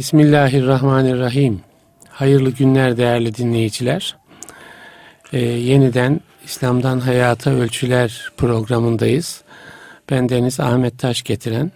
[0.00, 1.60] Bismillahirrahmanirrahim.
[2.08, 4.16] Hayırlı günler değerli dinleyiciler.
[5.32, 9.42] Ee, yeniden İslam'dan Hayata Ölçüler programındayız.
[10.10, 11.72] Ben Deniz Ahmet Taş getiren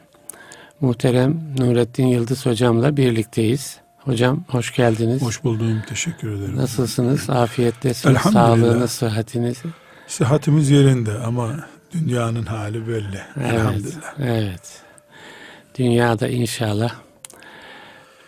[0.80, 3.76] muhterem Nurettin Yıldız hocamla birlikteyiz.
[3.98, 5.22] Hocam hoş geldiniz.
[5.22, 5.82] Hoş buldum.
[5.88, 6.56] Teşekkür ederim.
[6.56, 7.30] Nasılsınız?
[7.30, 8.20] Afiyettesiniz.
[8.32, 9.62] Sağlığınız, sıhhatiniz.
[10.06, 11.56] Sıhhatimiz yerinde ama
[11.92, 13.20] dünyanın hali belli.
[13.36, 14.14] Evet, Elhamdülillah.
[14.18, 14.82] evet.
[15.78, 16.94] Dünyada inşallah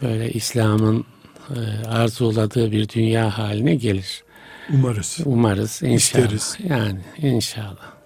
[0.03, 1.05] böyle İslam'ın
[1.51, 4.25] e, arzuladığı bir dünya haline gelir.
[4.75, 5.19] Umarız.
[5.25, 6.25] Umarız inşallah.
[6.25, 6.59] İsteriz.
[6.69, 7.97] Yani inşallah.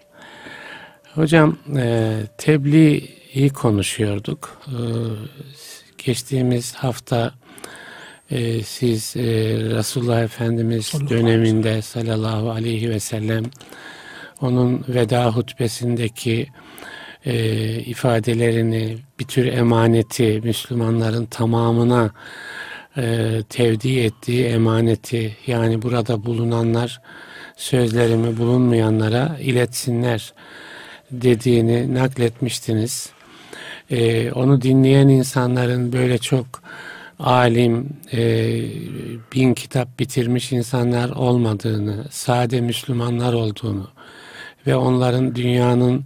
[1.15, 4.61] Hocam e, tebliği konuşuyorduk.
[4.67, 4.79] E,
[6.05, 7.35] geçtiğimiz hafta
[8.31, 9.23] e, siz e,
[9.77, 13.45] Resulullah Efendimiz Sallallahu döneminde sallallahu aleyhi ve sellem
[14.41, 16.49] onun veda hutbesindeki
[17.25, 17.35] e,
[17.81, 22.11] ifadelerini bir tür emaneti Müslümanların tamamına
[22.97, 27.01] e, tevdi ettiği emaneti yani burada bulunanlar
[27.57, 30.33] sözlerimi bulunmayanlara iletsinler
[31.11, 33.11] dediğini nakletmiştiniz.
[33.91, 36.47] E, onu dinleyen insanların böyle çok
[37.19, 38.21] alim, e,
[39.35, 43.89] bin kitap bitirmiş insanlar olmadığını, sade Müslümanlar olduğunu
[44.67, 46.05] ve onların dünyanın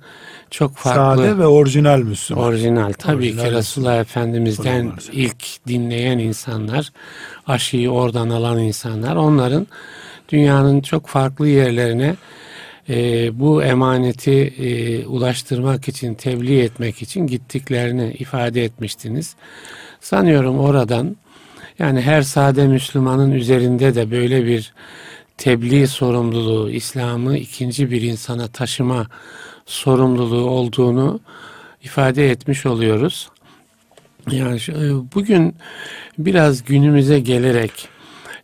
[0.55, 2.44] çok farklı Sade ve orijinal Müslüman.
[2.44, 2.92] Orijinal.
[2.92, 4.96] Tabii Orijinal ki Resulullah Efendimiz'den sellem.
[5.12, 6.92] ilk dinleyen insanlar,
[7.46, 9.66] aşıyı oradan alan insanlar, onların
[10.28, 12.16] dünyanın çok farklı yerlerine
[12.88, 12.94] e,
[13.41, 19.36] bu emaneti e, ulaştırmak için, tebliğ etmek için gittiklerini ifade etmiştiniz.
[20.00, 21.16] Sanıyorum oradan
[21.78, 24.72] yani her sade Müslümanın üzerinde de böyle bir
[25.39, 29.06] tebliğ sorumluluğu, İslam'ı ikinci bir insana taşıma
[29.67, 31.20] sorumluluğu olduğunu
[31.83, 33.29] ifade etmiş oluyoruz.
[34.31, 35.57] Yani e, bugün
[36.19, 37.89] biraz günümüze gelerek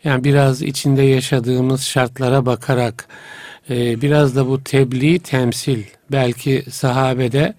[0.04, 3.08] yani biraz içinde yaşadığımız şartlara bakarak
[3.70, 5.82] e, biraz da bu tebliğ temsil
[6.12, 7.54] belki sahabede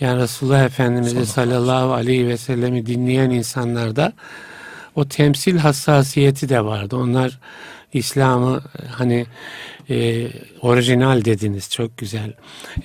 [0.00, 4.12] yani Resulullah Efendimiz'i sallallahu aleyhi ve sellemi dinleyen insanlarda
[4.94, 6.96] o temsil hassasiyeti de vardı.
[6.96, 7.38] Onlar
[7.92, 9.26] İslam'ı hani
[9.90, 10.26] e,
[10.62, 12.32] orijinal dediniz çok güzel.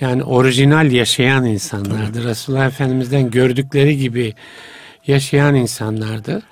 [0.00, 2.24] Yani orijinal yaşayan insanlardı.
[2.24, 4.34] Resulullah Efendimiz'den gördükleri gibi
[5.06, 6.42] yaşayan insanlardı.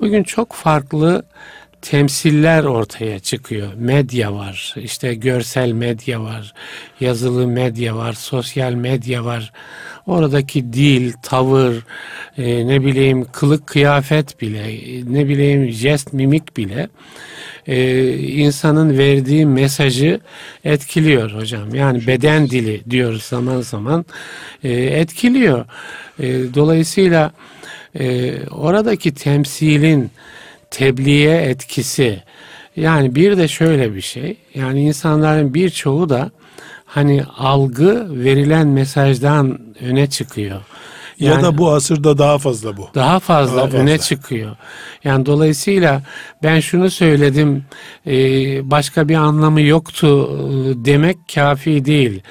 [0.00, 1.22] Bugün çok farklı
[1.82, 3.74] temsiller ortaya çıkıyor.
[3.74, 6.54] Medya var, işte görsel medya var,
[7.00, 9.52] yazılı medya var, sosyal medya var.
[10.06, 11.84] Oradaki dil, tavır,
[12.38, 14.64] e, ne bileyim kılık kıyafet bile,
[15.14, 16.88] ne bileyim jest, mimik bile
[17.66, 20.20] e, insanın verdiği mesajı
[20.64, 21.74] etkiliyor hocam.
[21.74, 24.04] Yani beden dili diyoruz zaman zaman
[24.64, 25.64] e, etkiliyor.
[26.18, 27.32] E, dolayısıyla
[27.98, 30.10] e, oradaki temsilin
[30.70, 32.22] tebliğe etkisi
[32.76, 36.30] yani bir de şöyle bir şey yani insanların birçoğu da
[36.86, 40.60] hani algı verilen mesajdan öne çıkıyor.
[41.18, 42.88] ya Yani- da bu asırda daha fazla bu.
[42.94, 43.78] daha fazla, Daha fazla.
[43.78, 44.56] öne çıkıyor.
[45.04, 46.02] Yani dolayısıyla
[46.42, 47.64] ben şunu söyledim
[48.06, 48.14] e,
[48.70, 52.22] başka bir anlamı yoktu e, demek kafi değil.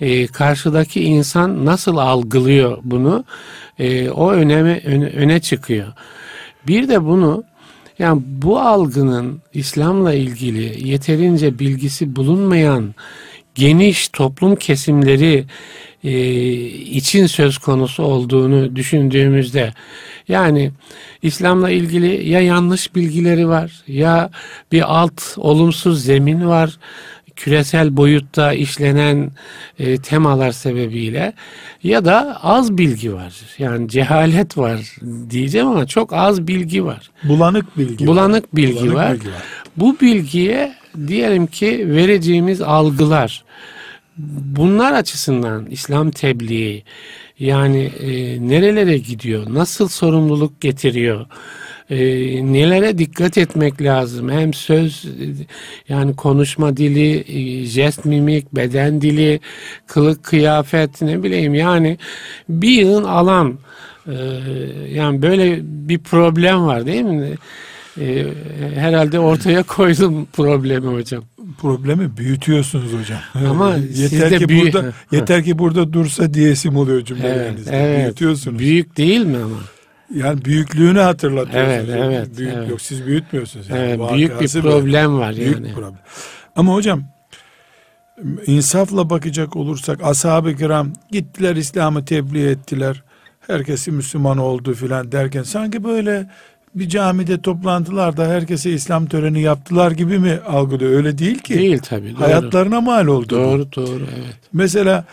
[0.00, 3.24] E, karşıdaki insan nasıl algılıyor bunu
[4.14, 5.86] o öneme öne, öne çıkıyor.
[6.66, 7.44] Bir de bunu
[7.98, 12.94] yani bu algının İslam'la ilgili yeterince bilgisi bulunmayan
[13.54, 15.44] geniş toplum kesimleri
[16.04, 16.10] e,
[16.70, 19.72] için söz konusu olduğunu düşündüğümüzde
[20.28, 20.70] yani
[21.22, 24.30] İslam'la ilgili ya yanlış bilgileri var ya
[24.72, 26.78] bir alt olumsuz zemin var
[27.38, 29.30] küresel boyutta işlenen
[29.78, 31.32] e, temalar sebebiyle
[31.82, 33.34] ya da az bilgi var.
[33.58, 34.80] Yani cehalet var
[35.30, 37.10] diyeceğim ama çok az bilgi var.
[37.24, 38.06] Bulanık bilgi.
[38.06, 38.56] Bulanık var.
[38.56, 39.14] bilgi Bulanık var.
[39.14, 39.42] bilgi var.
[39.76, 40.74] Bu bilgiye
[41.06, 43.44] diyelim ki vereceğimiz algılar
[44.56, 46.84] bunlar açısından İslam tebliği
[47.38, 48.08] yani e,
[48.48, 51.26] nerelere gidiyor, nasıl sorumluluk getiriyor,
[51.90, 51.96] e,
[52.52, 54.30] nelere dikkat etmek lazım?
[54.30, 55.04] Hem söz
[55.88, 59.40] yani konuşma dili, e, jest mimik, beden dili,
[59.86, 61.98] kılık kıyafet ne bileyim yani
[62.48, 63.58] bir yığın alan
[64.06, 64.14] e,
[64.92, 67.30] yani böyle bir problem var değil mi?
[68.00, 68.24] E,
[68.74, 71.24] herhalde ortaya koydum problemi hocam.
[71.60, 73.48] Problemi büyütüyorsunuz hocam.
[73.50, 77.76] Ama yeter ki büyü- burada yeter ki burada dursa diyesim oluyor Evet, cümlelerinizde.
[77.76, 78.04] evet.
[78.04, 78.58] Büyütüyorsunuz.
[78.58, 79.56] Büyük değil mi ama?
[80.14, 81.88] Yani büyüklüğünü hatırlatıyorsunuz.
[81.90, 82.70] Evet, evet, Büyük, evet.
[82.70, 83.68] Yok siz büyütmüyorsunuz.
[83.68, 83.80] Yani.
[83.80, 85.74] Evet, büyük bir problem var Büyük yani.
[85.74, 85.98] problem.
[86.56, 87.02] Ama hocam
[88.46, 93.02] insafla bakacak olursak ashab-ı kiram gittiler İslam'ı tebliğ ettiler.
[93.46, 96.30] herkesi Müslüman oldu filan derken sanki böyle
[96.74, 100.90] bir camide toplantılarda herkese İslam töreni yaptılar gibi mi algılıyor?
[100.92, 101.54] Öyle değil ki.
[101.58, 102.12] Değil tabii.
[102.12, 102.20] Doğru.
[102.20, 103.26] Hayatlarına mal oldu.
[103.30, 103.36] bu.
[103.36, 104.36] Doğru doğru evet.
[104.52, 105.04] Mesela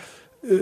[0.43, 0.55] e,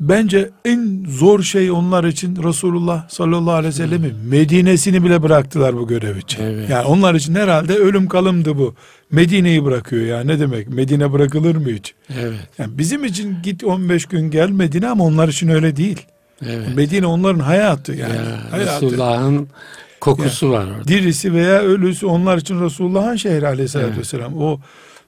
[0.00, 5.88] bence en zor şey onlar için Resulullah sallallahu aleyhi ve sellem'in Medine'sini bile bıraktılar bu
[5.88, 6.42] görev için.
[6.42, 6.70] Evet.
[6.70, 8.74] Yani onlar için herhalde ölüm kalımdı bu.
[9.12, 10.68] Medine'yi bırakıyor ya ne demek?
[10.68, 11.94] Medine bırakılır mı hiç?
[12.20, 12.38] Evet.
[12.58, 16.02] Yani bizim için git 15 gün gel Medine ama onlar için öyle değil.
[16.46, 16.76] Evet.
[16.76, 18.14] Medine onların hayatı yani.
[18.16, 18.86] ya, hayatı.
[18.86, 19.48] Resulullah'ın
[20.00, 20.88] kokusu var orada.
[20.88, 23.98] Dirisi veya ölüsü onlar için Resulullah'ın şehri aleyhissalatü Evet.
[23.98, 24.38] vesselam.
[24.38, 24.60] O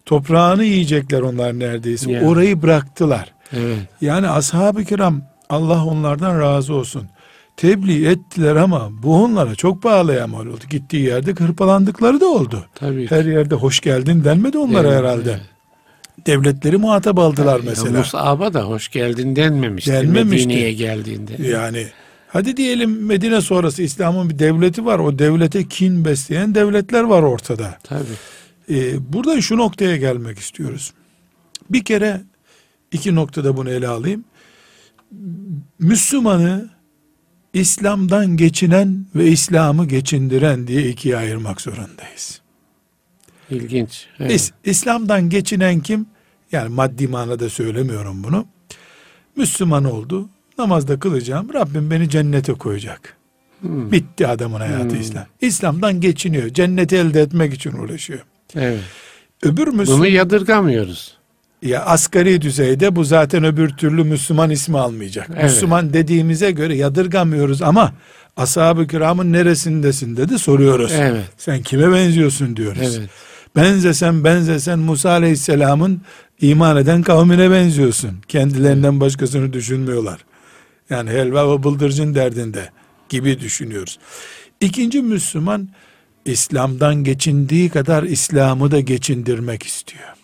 [0.06, 2.12] toprağını yiyecekler onlar neredeyse.
[2.12, 2.22] Ya.
[2.22, 3.32] Orayı bıraktılar.
[3.52, 3.78] Evet.
[4.00, 7.02] Yani ashab-ı kiram Allah onlardan razı olsun.
[7.56, 10.64] Tebliğ ettiler ama bu onlara çok pahalıya mal oldu.
[10.70, 12.64] Gittiği yerde hırpalandıkları da oldu.
[12.74, 13.06] Tabii.
[13.08, 13.14] ki.
[13.14, 15.30] Her yerde hoş geldin denmedi onlara Evet, herhalde.
[15.30, 16.26] evet.
[16.26, 17.98] Devletleri muhatap aldılar Ya mesela.
[17.98, 19.92] Musab'a da hoş geldin denmemişti.
[19.92, 20.48] Denmemişti.
[20.48, 21.48] Medine'ye geldiğinde.
[21.48, 21.86] Yani
[22.28, 24.98] hadi diyelim Medine sonrası İslam'ın bir devleti var.
[24.98, 27.78] O devlete kin besleyen devletler var ortada.
[27.82, 28.02] Tabii.
[28.70, 30.92] Ee, burada şu noktaya gelmek istiyoruz.
[31.70, 32.20] Bir kere
[32.92, 34.24] iki noktada bunu ele alayım.
[35.78, 36.68] Müslümanı
[37.54, 42.40] İslam'dan geçinen ve İslam'ı geçindiren diye ikiye ayırmak zorundayız.
[43.50, 44.06] İlginç.
[44.18, 44.30] Evet.
[44.32, 46.06] İs- İslam'dan geçinen kim?
[46.52, 48.46] Yani maddi manada söylemiyorum bunu.
[49.36, 50.28] Müslüman oldu.
[50.58, 51.54] Namazda kılacağım.
[51.54, 53.16] Rabbim beni cennete koyacak.
[53.60, 53.92] Hmm.
[53.92, 55.00] Bitti adamın hayatı Hmm.
[55.00, 55.26] İslam.
[55.40, 56.48] İslam'dan geçiniyor.
[56.48, 58.20] Cenneti elde etmek için uğraşıyor.
[58.54, 58.80] Evet.
[59.42, 61.16] Öbür Müslüman Bunu yadırgamıyoruz.
[61.62, 65.28] Ya asgari düzeyde bu zaten öbür türlü Müslüman ismi almayacak.
[65.32, 65.44] Evet.
[65.44, 67.92] Müslüman dediğimize göre yadırgamıyoruz ama
[68.36, 70.92] ashab-ı kiramın neresindesin dedi soruyoruz.
[70.94, 71.24] Evet.
[71.38, 72.98] Sen kime benziyorsun diyoruz.
[72.98, 73.10] Evet.
[73.56, 76.02] Benzesen benzesen Musa Aleyhisselam'ın
[76.40, 78.10] iman eden kavmine benziyorsun.
[78.28, 80.24] Kendilerinden başkasını düşünmüyorlar.
[80.90, 82.70] Yani helva ve bıldırcın derdinde
[83.08, 83.98] gibi düşünüyoruz.
[84.60, 85.68] İkinci Müslüman
[86.24, 90.19] İslam'dan geçindiği kadar İslam'ı da geçindirmek istiyor.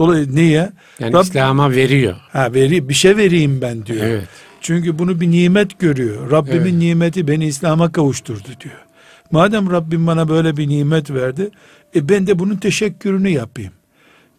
[0.00, 0.70] Dolayısıyla niye?
[1.00, 2.16] Yani Rab- İslam'a veriyor.
[2.32, 4.04] Ha veri bir şey vereyim ben diyor.
[4.06, 4.28] Evet.
[4.60, 6.30] Çünkü bunu bir nimet görüyor.
[6.30, 6.72] Rabbimin Evet.
[6.72, 8.84] nimeti beni İslam'a kavuşturdu diyor.
[9.30, 11.50] Madem Rabbim bana böyle bir nimet verdi,
[11.94, 13.72] e ben de bunun teşekkürünü yapayım.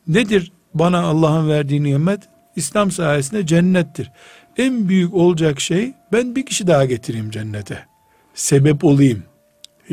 [0.08, 2.20] Nedir bana Allah'ın verdiği nimet?
[2.56, 4.12] İslam sayesinde cennettir.
[4.58, 7.86] En büyük olacak şey ben bir kişi daha getireyim cennete.
[8.34, 9.24] Sebep olayım.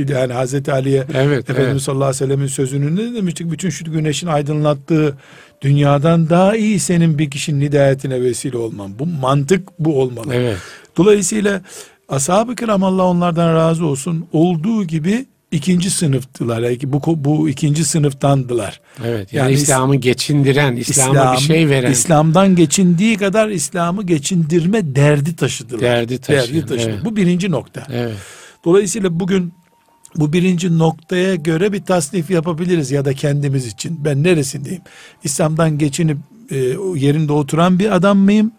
[0.07, 1.51] Yani Hazreti Ali'ye Evet.
[1.51, 1.83] Efendimiz evet.
[1.83, 3.51] sallallahu aleyhi ve sellemin sözünü ne demiştik?
[3.51, 5.17] Bütün şu güneşin aydınlattığı
[5.63, 8.99] dünyadan daha iyi senin bir kişinin hidayetine vesile olman.
[8.99, 10.35] Bu mantık bu olmalı.
[10.35, 10.57] Evet.
[10.97, 11.61] Dolayısıyla
[12.09, 16.61] ashab-ı kiram Allah onlardan razı olsun olduğu gibi ikinci sınıftılar.
[16.63, 18.81] Yani bu, bu ikinci sınıftandılar.
[19.05, 19.33] Evet.
[19.33, 25.37] Yani Yani, İs- İslam'ı geçindiren, İslam'a bir şey veren İslam'dan geçindiği kadar İslam'ı geçindirme derdi
[25.37, 25.81] taşıdılar.
[25.81, 26.47] derdi taşıyan.
[26.57, 26.91] derdi taşıdı.
[26.91, 27.05] Evet.
[27.05, 27.87] Bu birinci nokta.
[27.93, 28.15] evet.
[28.65, 29.53] Dolayısıyla bugün
[30.17, 34.05] bu birinci noktaya göre bir tasnif yapabiliriz ya da kendimiz için.
[34.05, 34.83] Ben neresindeyim?
[35.25, 36.19] İslam'dan geçinip
[36.51, 36.57] e,
[36.95, 38.53] yerinde oturan bir adam mıyım?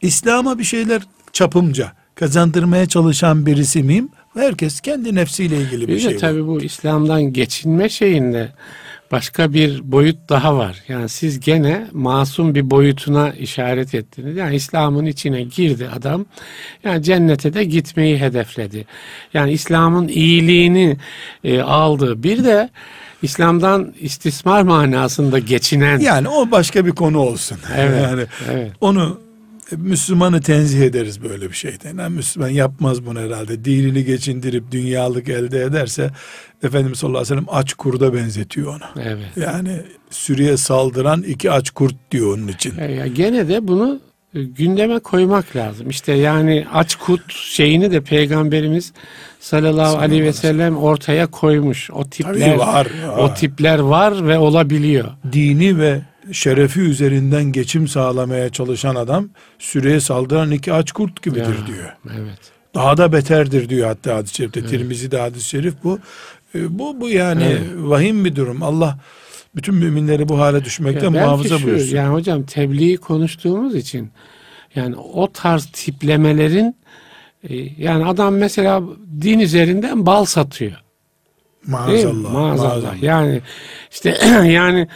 [0.00, 1.02] İslam'a bir şeyler
[1.32, 4.08] çapımca kazandırmaya çalışan birisi miyim?
[4.34, 6.16] Herkes kendi nefsiyle ilgili bir Bir şey.
[6.16, 8.52] tabii bu İslam'dan geçinme şeyinde
[9.12, 10.82] başka bir boyut daha var.
[10.88, 14.36] Yani siz gene masum bir boyutuna işaret ettiniz.
[14.36, 16.26] Yani İslam'ın içine girdi adam.
[16.84, 18.86] Yani cennete de gitmeyi hedefledi.
[19.34, 20.96] Yani İslam'ın iyiliğini
[21.44, 22.22] e, aldı.
[22.22, 22.70] Bir de
[23.22, 25.98] İslam'dan istismar manasında geçinen.
[25.98, 27.58] Yani o başka bir konu olsun.
[27.76, 28.72] Evet, yani evet.
[28.80, 29.20] onu
[29.76, 31.98] Müslümanı tenzih ederiz böyle bir şeyden.
[31.98, 33.64] Yani Müslüman yapmaz bunu herhalde.
[33.64, 36.10] Dinini geçindirip dünyalık elde ederse
[36.62, 39.02] Efendimiz sallallahu aleyhi ve sellem aç kurda benzetiyor onu.
[39.04, 39.36] Evet.
[39.36, 42.78] Yani sürüye saldıran iki aç kurt diyor onun için.
[42.78, 44.00] E, ya gene de bunu
[44.34, 45.90] e, gündeme koymak lazım.
[45.90, 48.92] İşte yani aç kut şeyini de peygamberimiz
[49.40, 51.90] sallallahu aleyhi ve sellem ortaya koymuş.
[51.90, 52.86] O tipler Tabii var.
[53.18, 55.08] o tipler var ve olabiliyor.
[55.32, 56.02] Dini ve
[56.32, 61.92] şerefi üzerinden geçim sağlamaya çalışan adam sürüye saldıran iki aç kurt gibidir Ya, diyor.
[62.18, 62.38] Evet.
[62.74, 64.66] Daha da beterdir diyor hatta hadis-i şerifte.
[64.66, 65.98] Tirmizi'de hadis-i şerif bu.
[66.54, 67.60] E, Bu bu yani Evet.
[67.76, 68.62] vahim bir durum.
[68.62, 68.98] Allah
[69.56, 71.96] bütün müminleri bu hale düşmekten Ya muhafaza şu, buyursun.
[71.96, 74.10] Yani hocam tebliği konuştuğumuz için
[74.74, 76.76] yani o tarz tiplemelerin
[77.48, 78.82] e, yani adam mesela
[79.22, 80.72] din üzerinden bal satıyor.
[81.66, 82.32] Maazallah.
[82.32, 82.72] Maazallah.
[82.72, 83.02] maazallah.
[83.02, 83.42] Yani
[83.90, 84.88] işte yani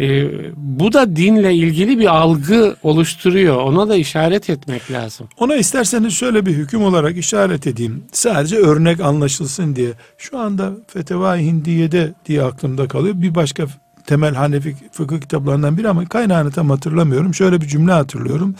[0.00, 3.56] e, bu da dinle ilgili bir algı oluşturuyor.
[3.56, 5.28] Ona da işaret etmek lazım.
[5.38, 8.04] Ona isterseniz şöyle bir hüküm olarak işaret edeyim.
[8.12, 9.90] Sadece örnek anlaşılsın diye.
[10.18, 13.14] Şu anda Feteva-i Hindiye'de diye aklımda kalıyor.
[13.16, 13.66] Bir başka
[14.06, 17.34] temel Hanefi fıkıh kitaplarından biri ama kaynağını tam hatırlamıyorum.
[17.34, 18.54] Şöyle bir cümle hatırlıyorum.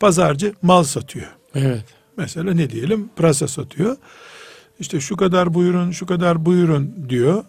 [0.00, 1.26] Pazarcı mal satıyor.
[1.54, 1.84] Evet.
[2.16, 3.10] Mesela ne diyelim?
[3.16, 3.96] Pırasa satıyor.
[4.80, 7.44] İşte şu kadar buyurun, şu kadar buyurun diyor.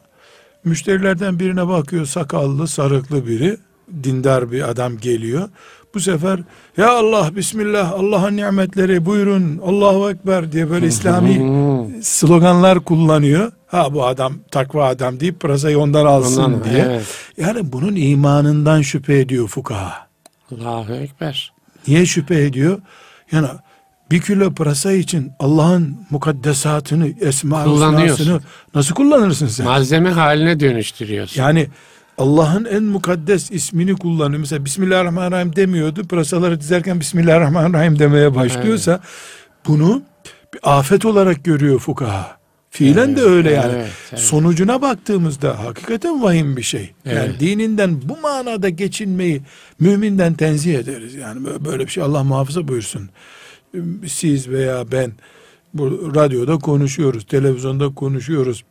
[0.63, 3.57] Müşterilerden birine bakıyor sakallı, sarıklı biri.
[4.03, 5.49] Dindar bir adam geliyor.
[5.93, 6.39] Bu sefer
[6.77, 13.51] ya Allah bismillah Allah'ın nimetleri buyurun Allahu Ekber diye böyle İslami sloganlar kullanıyor.
[13.67, 16.77] Ha bu adam takva adam deyip pırasayı ondan alsın Ondan, diye.
[16.89, 17.05] evet.
[17.37, 20.07] Yani bunun imanından şüphe ediyor fukaha.
[20.51, 21.53] Allahu Ekber.
[21.87, 22.79] Niye şüphe ediyor?
[23.31, 23.47] Yani
[24.11, 28.39] bir kilo pırasa için Allah'ın mukaddesatını, esma husnasını
[28.75, 29.65] nasıl kullanırsın sen?
[29.65, 31.41] Malzeme haline dönüştürüyorsun.
[31.41, 31.67] Yani
[32.17, 34.39] Allah'ın en mukaddes ismini kullanıyor.
[34.39, 36.07] Mesela Bismillahirrahmanirrahim demiyordu.
[36.07, 38.99] Pırasaları dizerken Bismillahirrahmanirrahim demeye başlıyorsa
[39.67, 40.01] bunu
[40.53, 42.39] bir afet olarak görüyor fukaha.
[42.71, 43.73] Fiilen de öyle yani.
[43.75, 44.19] evet, evet.
[44.21, 46.91] Sonucuna baktığımızda hakikaten vahim bir şey.
[47.05, 47.39] Yani Evet.
[47.39, 49.41] dininden bu manada geçinmeyi
[49.79, 51.15] müminden tenzih ederiz.
[51.15, 53.09] Yani bö- böyle bir şey Allah muhafaza buyursun.
[54.07, 55.11] Siz veya ben
[55.73, 58.63] bu radyoda konuşuyoruz, televizyonda konuşuyoruz.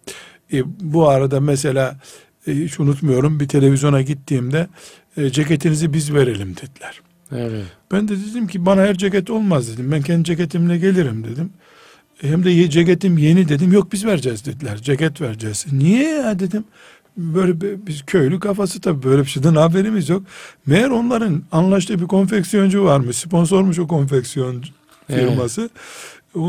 [0.53, 2.01] E, bu arada mesela
[2.47, 4.69] e, hiç unutmuyorum bir televizyona gittiğimde
[5.17, 7.01] e, ceketinizi biz verelim dediler.
[7.33, 7.65] Evet.
[7.93, 9.93] Ben de dedim ki bana her ceket olmaz dedim.
[9.93, 11.51] Ben kendi ceketimle gelirim dedim.
[12.23, 13.73] E, Hem de ceketim yeni dedim.
[13.73, 14.77] Yok biz vereceğiz dediler.
[14.83, 15.67] Ceket vereceğiz.
[15.73, 16.65] Niye ya dedim.
[17.17, 20.23] Böyle bir- biz köylü kafası tabii böyle bir şeyden haberimiz yok.
[20.67, 23.17] Meğer onların anlaştığı bir konfeksiyoncu varmış.
[23.17, 24.63] Sponsormuş o konfeksiyon
[25.11, 25.29] Evet.
[25.29, 25.71] firması.
[26.35, 26.41] O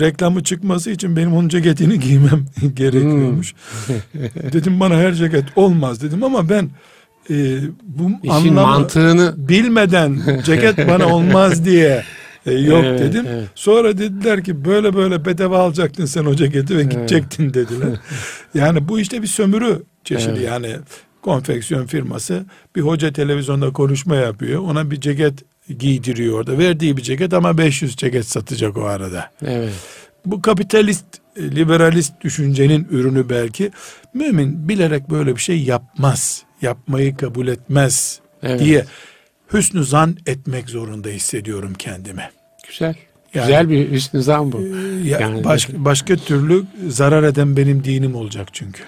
[0.00, 3.54] reklamı çıkması için benim onun ceketini giymem gerekiyormuş.
[4.52, 6.70] dedim bana her ceket olmaz dedim ama ben
[7.30, 12.04] e, bu İşin anlamı mantığını bilmeden ceket bana olmaz diye
[12.46, 13.26] e, yok Evet, dedim.
[13.28, 13.48] evet.
[13.54, 17.88] Sonra dediler ki böyle böyle bedava alacaktın sen o ceketi ve gidecektin dediler.
[18.54, 20.42] yani bu işte bir sömürü çeşidi Evet.
[20.48, 20.76] yani
[21.22, 22.44] konfeksiyon firması
[22.76, 24.62] bir hoca televizyonda konuşma yapıyor.
[24.62, 25.44] Ona bir ceket
[25.78, 26.58] giydiriyor orada.
[26.58, 29.30] Verdiği bir ceket ama 500 ceket satacak o arada.
[29.46, 29.72] evet.
[30.26, 31.04] Bu kapitalist,
[31.36, 33.70] e, liberalist düşüncenin ürünü belki.
[34.14, 36.42] Mümin bilerek böyle bir şey yapmaz.
[36.62, 38.60] Yapmayı kabul etmez Evet.
[38.60, 38.84] diye
[39.52, 42.30] hüsnü zan etmek zorunda hissediyorum kendime.
[42.68, 42.94] Güzel.
[43.34, 44.60] Yani- Güzel bir üst nizam bu.
[45.04, 48.82] Ya Yani- baş- başka türlü zarar eden benim dinim olacak çünkü.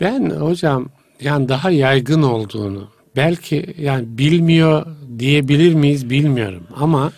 [0.00, 0.88] Ben hocam
[1.20, 4.86] yani daha yaygın olduğunu belki yani bilmiyor
[5.18, 7.12] diyebilir miyiz bilmiyorum ama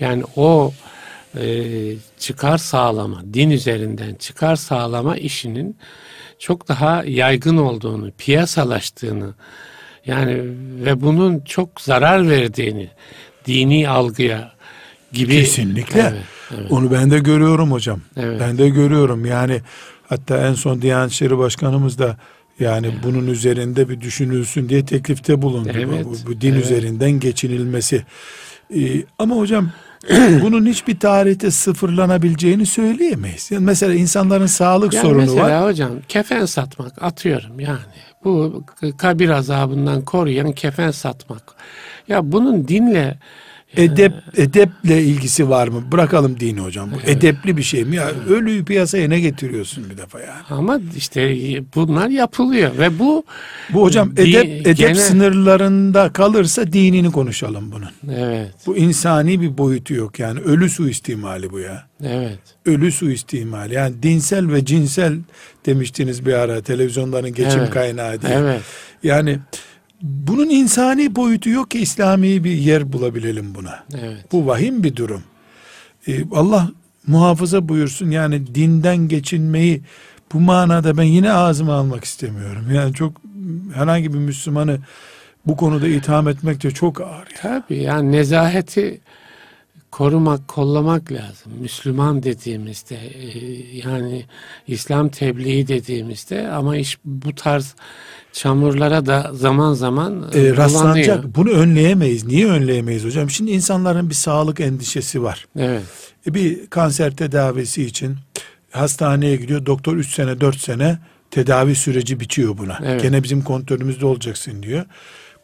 [0.00, 0.72] yani o
[1.40, 1.64] e,
[2.18, 5.76] çıkar sağlama din üzerinden çıkar sağlama işinin
[6.38, 9.34] çok daha yaygın olduğunu piyasalaştığını
[10.06, 10.36] yani
[10.84, 12.88] ve bunun çok zarar verdiğini
[13.46, 14.52] dini algıya
[15.12, 16.00] gibi Kesinlikle.
[16.00, 16.24] Evet,
[16.54, 16.72] evet.
[16.72, 18.00] Onu ben de görüyorum hocam.
[18.16, 18.40] Evet.
[18.40, 19.26] Ben de görüyorum.
[19.26, 19.60] Yani
[20.08, 22.16] hatta en son Diyanet İşleri Başkanımız da
[22.60, 25.68] yani bunun üzerinde bir düşünülsün diye teklifte bulundu.
[25.74, 26.64] Bu- Evet, Bu, bu din evet.
[26.64, 28.02] üzerinden geçinilmesi.
[28.76, 28.78] Ee,
[29.18, 29.70] ama hocam
[30.42, 33.50] bunun hiçbir tarihte sıfırlanabileceğini söyleyemeyiz.
[33.50, 35.70] Yani mesela insanların sağlık Yani sorunu mesela var.
[35.70, 37.78] hocam kefen satmak atıyorum yani.
[38.24, 38.64] Bu
[38.98, 41.42] kabir azabından koruyan kefen satmak.
[42.08, 43.18] Ya bunun dinle
[43.76, 45.82] Edep edeple ilgisi var mı?
[45.92, 46.90] Bırakalım dini hocam.
[46.92, 47.96] Bu edepli bir şey mi?
[47.96, 50.30] Ya ölüyü piyasaya ne getiriyorsun bir defa yani?
[50.50, 51.36] ama işte
[51.74, 53.24] bunlar yapılıyor ve bu
[53.72, 58.14] Bu hocam edep edep gene- sınırlarında kalırsa dinini konuşalım bunun.
[58.16, 61.86] evet Bu insani bir boyutu yok yani ölü suistimali bu ya.
[62.04, 65.18] evet Ölü suistimali yani dinsel ve cinsel
[65.66, 67.70] demiştiniz bir ara televizyonların geçim Evet.
[67.70, 68.32] kaynağı diye.
[68.32, 68.60] evet
[69.02, 69.38] Yani
[70.02, 73.84] bunun insani boyutu yok ki İslami bir yer bulabilelim buna.
[73.94, 75.22] evet Bu vahim bir durum.
[76.08, 76.70] Ee, Allah
[77.06, 79.82] muhafaza buyursun yani dinden geçinmeyi
[80.32, 82.64] bu manada ben yine ağzıma almak istemiyorum.
[82.74, 83.12] Yani çok
[83.74, 84.78] herhangi bir Müslümanı
[85.46, 87.26] bu konuda itham etmek de çok ağır.
[87.26, 87.36] ya.
[87.42, 89.00] tabii yani nezaheti
[90.00, 93.28] korumak kollamak lazım Müslüman dediğimizde e,
[93.88, 94.24] yani
[94.66, 97.74] İslam tebliği dediğimizde ama iş bu tarz
[98.32, 100.56] çamurlara da zaman zaman Ee, bulanıyor.
[100.56, 101.36] rastlanacak.
[101.36, 102.24] Bunu önleyemeyiz.
[102.26, 103.30] Niye önleyemeyiz hocam?
[103.30, 105.46] Şimdi insanların bir sağlık endişesi var.
[105.58, 105.82] evet
[106.26, 108.16] E, bir kanser tedavisi için
[108.70, 109.66] hastaneye gidiyor.
[109.66, 110.98] Doktor 3 sene 4 sene
[111.30, 112.78] tedavi süreci bitiyor buna.
[112.84, 113.02] Evet.
[113.02, 114.84] Gene bizim kontrolümüzde olacaksın diyor.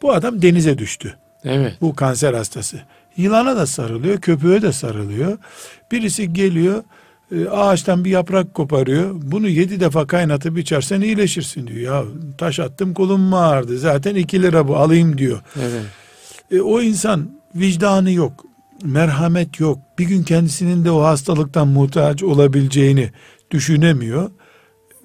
[0.01, 1.17] Bu adam denize düştü.
[1.43, 2.81] evet Bu kanser hastası.
[3.17, 5.37] Yılana da sarılıyor, köpüğe de sarılıyor.
[5.91, 6.83] Birisi geliyor,
[7.35, 9.11] e, ağaçtan bir yaprak koparıyor.
[9.13, 11.79] Bunu yedi defa kaynatıp içersen iyileşirsin diyor.
[11.79, 12.03] Ya
[12.37, 13.77] taş attım kolum ağrıdı?
[13.77, 15.41] Zaten iki lira bu alayım diyor.
[15.61, 15.83] evet
[16.51, 18.45] E, o insan vicdanı yok,
[18.83, 19.79] merhamet yok.
[19.99, 23.11] Bir gün kendisinin de o hastalıktan muhtaç olabileceğini
[23.51, 24.31] düşünemiyor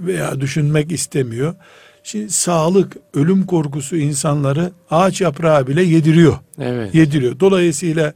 [0.01, 1.55] veya düşünmek istemiyor.
[2.03, 7.41] Şimdi sağlık, ölüm korkusu insanları ağaç yaprağı bile yediriyor evet yediriyor.
[7.41, 8.13] Dolayısıyla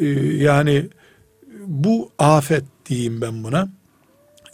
[0.00, 0.86] e, yani
[1.66, 3.68] bu afet diyeyim ben buna.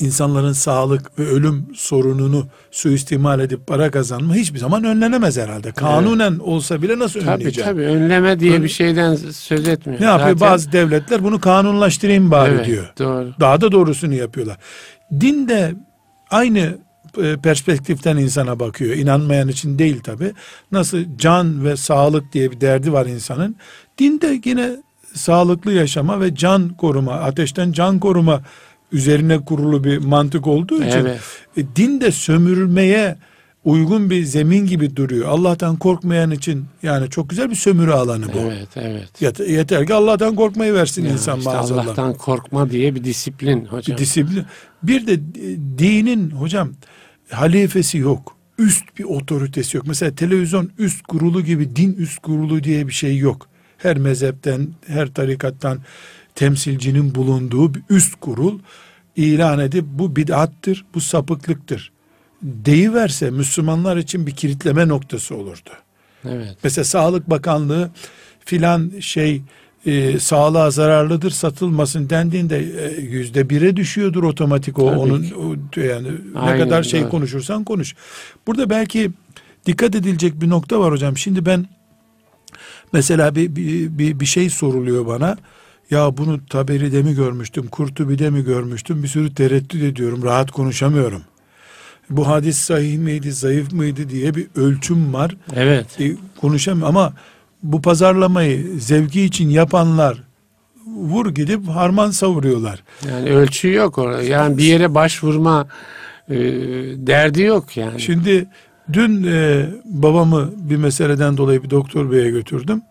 [0.00, 5.72] İnsanların sağlık ve ölüm sorununu suistimal edip para kazanma hiçbir zaman önlenemez herhalde.
[5.72, 7.70] Kanunen olsa bile nasıl Tabii önleyeceğim?
[7.70, 10.00] tabii önleme diye Ön- bir şeyden söz etmiyor.
[10.00, 10.30] Ne yapıyor?
[10.36, 12.92] Zaten- Bazı devletler bunu kanunlaştırayım bari Evet, diyor.
[12.98, 13.32] Doğru.
[13.40, 14.56] Daha da doğrusunu yapıyorlar.
[15.20, 15.74] Din de
[16.30, 16.78] aynı
[17.42, 18.96] perspektiften insana bakıyor.
[18.96, 20.32] İnanmayan için değil tabi.
[20.72, 23.56] Nasıl can ve sağlık diye bir derdi var insanın.
[23.98, 24.70] Din de yine
[25.14, 28.42] sağlıklı yaşama ve can koruma, ateşten can koruma
[28.92, 31.20] üzerine kurulu bir mantık olduğu için Evet.
[31.56, 33.16] e, din de sömürülmeye
[33.64, 35.28] uygun bir zemin gibi duruyor.
[35.28, 38.38] Allah'tan korkmayan için yani çok güzel bir sömürü alanı bu.
[38.38, 39.22] Evet, evet.
[39.22, 41.84] Yeter, yeter ki Allah'tan korkmayı versin Ya insan işte maazallah.
[41.86, 43.98] Allah'tan korkma diye bir disiplin Bir hocam.
[43.98, 44.44] disiplin.
[44.82, 45.18] Bir de e,
[45.78, 46.70] dinin hocam
[47.30, 48.36] halifesi yok.
[48.58, 49.86] Üst bir otoritesi yok.
[49.86, 53.48] Mesela televizyon üst kurulu gibi din üst kurulu diye bir şey yok.
[53.78, 55.78] Her mezhepten, her tarikattan
[56.34, 58.58] temsilcinin bulunduğu bir üst kurul
[59.16, 61.92] ilan edip bu bid'attır, bu sapıklıktır.
[62.42, 65.70] Deyiverse Müslümanlar için bir kilitleme noktası olurdu.
[66.24, 66.56] Evet.
[66.62, 67.90] Mesela Sağlık Bakanlığı
[68.44, 69.42] filan şey
[69.86, 75.34] e, sağlığa zararlıdır satılmasın dendiğinde e, yüzde bire düşüyordur otomatik o Tabii onun ki.
[75.34, 77.10] o, yani ne Aynen, kadar şey doğru.
[77.10, 77.94] konuşursan konuş.
[78.46, 79.10] Burada belki
[79.66, 81.16] dikkat edilecek bir nokta var hocam.
[81.16, 81.66] Şimdi ben
[82.92, 85.36] mesela bir, bir, bir, bir şey soruluyor bana.
[85.90, 89.02] Ya bunu Taberi'de mi görmüştüm, Kurtubi'de mi görmüştüm?
[89.02, 91.22] Bir sürü tereddüt ediyorum, rahat konuşamıyorum.
[92.10, 96.00] Bu hadis sahih miydi, zayıf mıydı diye bir ölçüm var Evet.
[96.00, 97.12] e, konuşamıyor ama
[97.62, 100.22] bu pazarlamayı zevki için yapanlar
[100.86, 102.82] vur gidip harman savuruyorlar.
[103.10, 104.22] Yani ölçü yok orada.
[104.22, 105.66] Yani bir yere başvurma
[106.30, 106.34] e,
[107.06, 108.00] derdi yok yani.
[108.00, 108.48] Şimdi
[108.92, 112.82] dün e, babamı bir meseleden dolayı bir doktor beye götürdüm.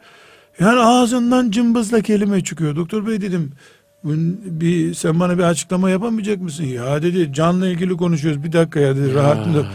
[0.60, 2.76] Yani ağzından cımbızla kelime çıkıyor.
[2.76, 3.52] Doktor bey dedim
[4.06, 6.64] "bun- bir sen bana bir açıklama yapamayacak mısın?
[6.64, 9.66] Ya dedi canla ilgili konuşuyoruz bir dakika ya dedi rahat mı?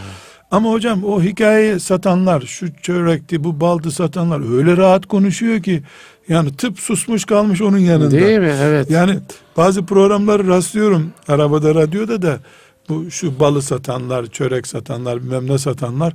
[0.51, 5.83] Ama hocam o hikayeyi satanlar, şu çörekti, bu baldı satanlar öyle rahat konuşuyor ki
[6.29, 8.11] yani tıp susmuş kalmış onun yanında.
[8.11, 8.55] Değil mi?
[8.61, 8.91] Evet.
[8.91, 9.19] Yani
[9.57, 12.39] bazı programları rastlıyorum arabada, radyoda da
[12.89, 16.13] bu şu balı satanlar, çörek satanlar, bilmem ne satanlar.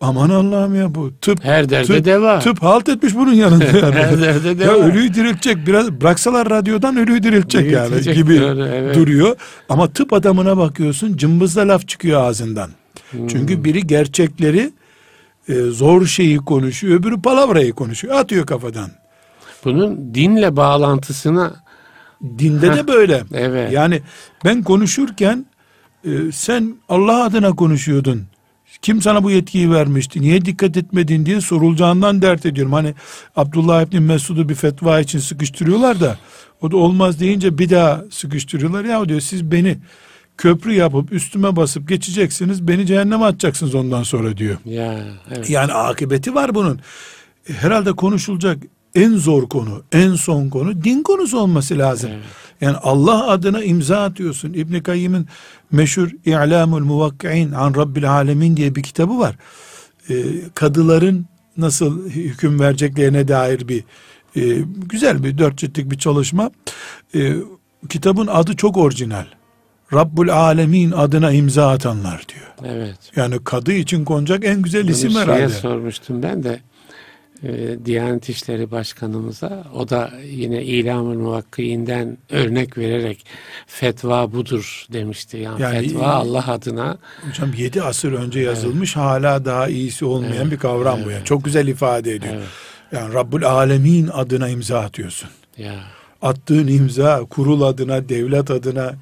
[0.00, 2.38] Aman Allah'ım ya bu tıp Her derde tıp, deva.
[2.38, 3.64] tıp halt etmiş bunun yanında.
[3.64, 3.74] Yani.
[3.94, 4.72] Her derde ya deva.
[4.72, 8.96] ölüyü diriltecek biraz bıraksalar radyodan ölüyü diriltecek yani gibi doğru, evet.
[8.96, 9.36] duruyor.
[9.68, 12.70] Ama tıp adamına bakıyorsun cımbızla laf çıkıyor ağzından.
[13.10, 13.26] Hmm.
[13.26, 14.70] Çünkü biri gerçekleri
[15.48, 18.14] e, zor şeyi konuşuyor, öbürü palavrayı konuşuyor.
[18.14, 18.90] Atıyor kafadan.
[19.64, 21.56] Bunun dinle bağlantısına
[22.38, 23.22] Dinde de böyle.
[23.34, 23.72] evet.
[23.72, 24.02] Yani
[24.44, 25.46] ben konuşurken
[26.04, 28.22] e, sen Allah adına konuşuyordun.
[28.82, 30.20] Kim sana bu yetkiyi vermişti?
[30.20, 32.72] Niye dikkat etmedin diye sorulacağından dert ediyorum.
[32.72, 32.94] Hani
[33.36, 36.18] Abdullah İbni Mesud'u bir fetva için sıkıştırıyorlar da
[36.62, 38.84] o da olmaz deyince bir daha sıkıştırıyorlar.
[38.84, 39.78] Ya diyor siz beni
[40.38, 42.68] köprü yapıp üstüme basıp geçeceksiniz.
[42.68, 44.56] Beni cehenneme atacaksınız ondan sonra diyor.
[44.64, 45.50] ya evet.
[45.50, 46.80] Yani akıbeti var bunun.
[47.48, 48.58] E, Herhalde konuşulacak
[48.94, 52.10] en zor konu, en son konu din konusu olması lazım.
[52.14, 52.24] Evet.
[52.60, 54.52] Yani Allah adına imza atıyorsun.
[54.52, 55.26] İbn Kayyim'in
[55.72, 59.36] meşhur İ'lamul Muvakki'in an Rabbil Alemin diye bir kitabı var.
[60.10, 60.14] E,
[60.54, 63.84] kadıların nasıl hüküm vereceklerine dair bir
[64.36, 66.50] e, güzel bir dört ciltlik bir çalışma.
[67.14, 67.34] E,
[67.88, 69.26] kitabın adı çok orijinal.
[69.92, 72.74] Rabbul Alemin adına imza atanlar diyor.
[72.74, 72.98] Evet.
[73.16, 75.48] Yani kadı için konacak en güzel Bunu isim herhalde.
[75.48, 76.60] sormuştum ben de
[77.42, 83.24] e, Diyanet İşleri Başkanımıza o da yine İlamül Muvakkiinden örnek vererek
[83.66, 85.36] fetva budur demişti.
[85.36, 86.98] Yani, Yani- fetva Allah adına
[87.28, 91.10] Hocam 7 asır önce yazılmış hala daha iyisi olmayan Evet, bir kavram bu.
[91.10, 91.24] Yani.
[91.24, 92.34] Çok güzel ifade ediyor.
[92.34, 92.46] evet,
[92.92, 95.28] Yani Rabbul Alemin adına imza atıyorsun.
[95.58, 95.74] ya
[96.22, 98.94] Attığın imza kurul adına, devlet adına,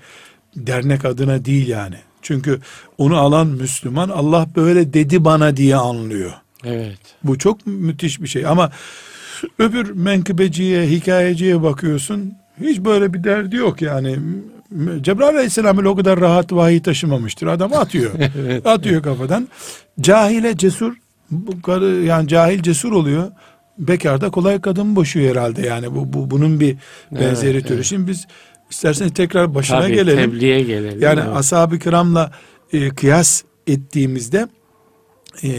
[0.56, 1.96] dernek adına değil yani.
[2.22, 2.60] Çünkü
[2.98, 6.32] onu alan Müslüman Allah böyle dedi bana diye anlıyor.
[6.64, 8.70] evet Bu çok müthiş bir şey ama
[9.58, 14.18] öbür menkıbeciye, hikayeciye bakıyorsun hiç böyle bir derdi yok yani.
[15.00, 17.46] Cebrail Aleyhisselam o kadar rahat vahiy taşımamıştır.
[17.46, 18.10] Adam atıyor.
[18.38, 19.48] evet atıyor kafadan.
[20.00, 20.94] Cahile cesur
[22.04, 23.30] yani cahil cesur oluyor.
[23.78, 26.76] Bekar da kolay kadın boşuyor herhalde yani bu, bu bunun bir
[27.12, 27.74] benzeri Evet, türü.
[27.76, 27.84] evet.
[27.84, 28.26] Şimdi biz
[28.70, 30.30] isterseniz tekrar başına Tabii, gelelim.
[30.30, 31.02] tebliğe gelelim.
[31.02, 31.36] Yani evet.
[31.36, 32.32] ashab-ı kiramla
[32.72, 34.48] e, kıyas ettiğimizde
[35.42, 35.50] e,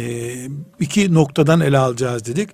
[0.79, 2.49] iki noktadan ele alacağız dedik.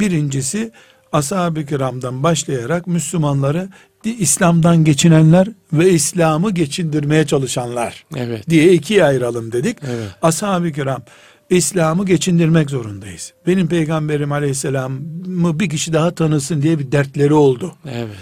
[0.00, 0.72] Birincisi
[1.12, 3.68] ashab-ı kiramdan başlayarak Müslümanları
[4.04, 9.76] İslam'dan geçinenler ve İslam'ı geçindirmeye çalışanlar evet diye ikiye ayıralım dedik.
[9.86, 11.02] evet Ashab-ı kiram
[11.50, 13.32] İslam'ı geçindirmek zorundayız.
[13.46, 17.74] Benim peygamberim aleyhisselamı bir kişi daha tanısın diye bir dertleri oldu.
[17.92, 18.16] evet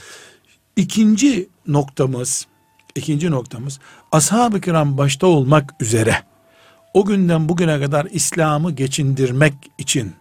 [0.77, 2.47] İkinci noktamız,
[2.95, 3.81] ikinci noktamız
[4.13, 6.17] ashab-ı kiram başta olmak üzere
[6.95, 10.13] o günden bugüne kadar İslam'ı geçindirmek için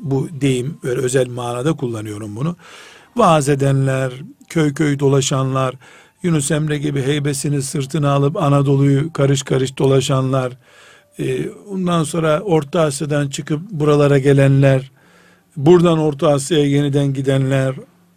[0.00, 2.56] bu deyim böyle özel manada kullanıyorum bunu.
[3.16, 4.12] Vaaz edenler,
[4.48, 5.74] köy köy dolaşanlar,
[6.22, 10.52] Yunus Emre gibi heybesini sırtına alıp Anadolu'yu karış karış dolaşanlar,
[11.18, 14.90] e, ondan sonra Orta Asya'dan çıkıp buralara gelenler,
[15.56, 17.74] buradan Orta Asya'ya yeniden gidenler,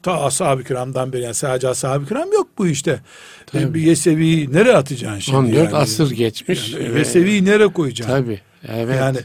[0.07, 2.99] ta ashab-ı kiramdan beri yani sadece ashab-ı kiram yok bu işte.
[3.45, 3.73] Tabii.
[3.73, 5.37] Bir Yesevi'yi nereye atacaksın şimdi?
[5.37, 5.75] 14 yani?
[5.75, 6.73] asır geçmiş.
[6.73, 8.13] Yani ve- Yesevi'yi nereye koyacaksın?
[8.13, 8.39] Tabii.
[8.67, 8.95] Evet.
[8.99, 9.17] Yani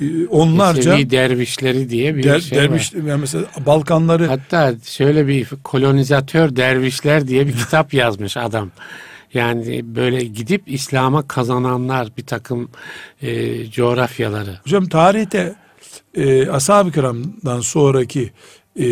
[0.00, 3.02] e, onlarca Yesevi dervişleri diye bir der, şey derviş, var.
[3.02, 8.70] yani mesela Balkanları Hatta şöyle bir kolonizatör dervişler diye bir kitap yazmış adam.
[9.34, 12.70] Yani böyle gidip İslam'a kazananlar bir takım
[13.22, 14.58] e, coğrafyaları.
[14.64, 15.54] hocam tarihte
[16.14, 18.30] e, ashab-ı kiramdan sonraki
[18.78, 18.86] e,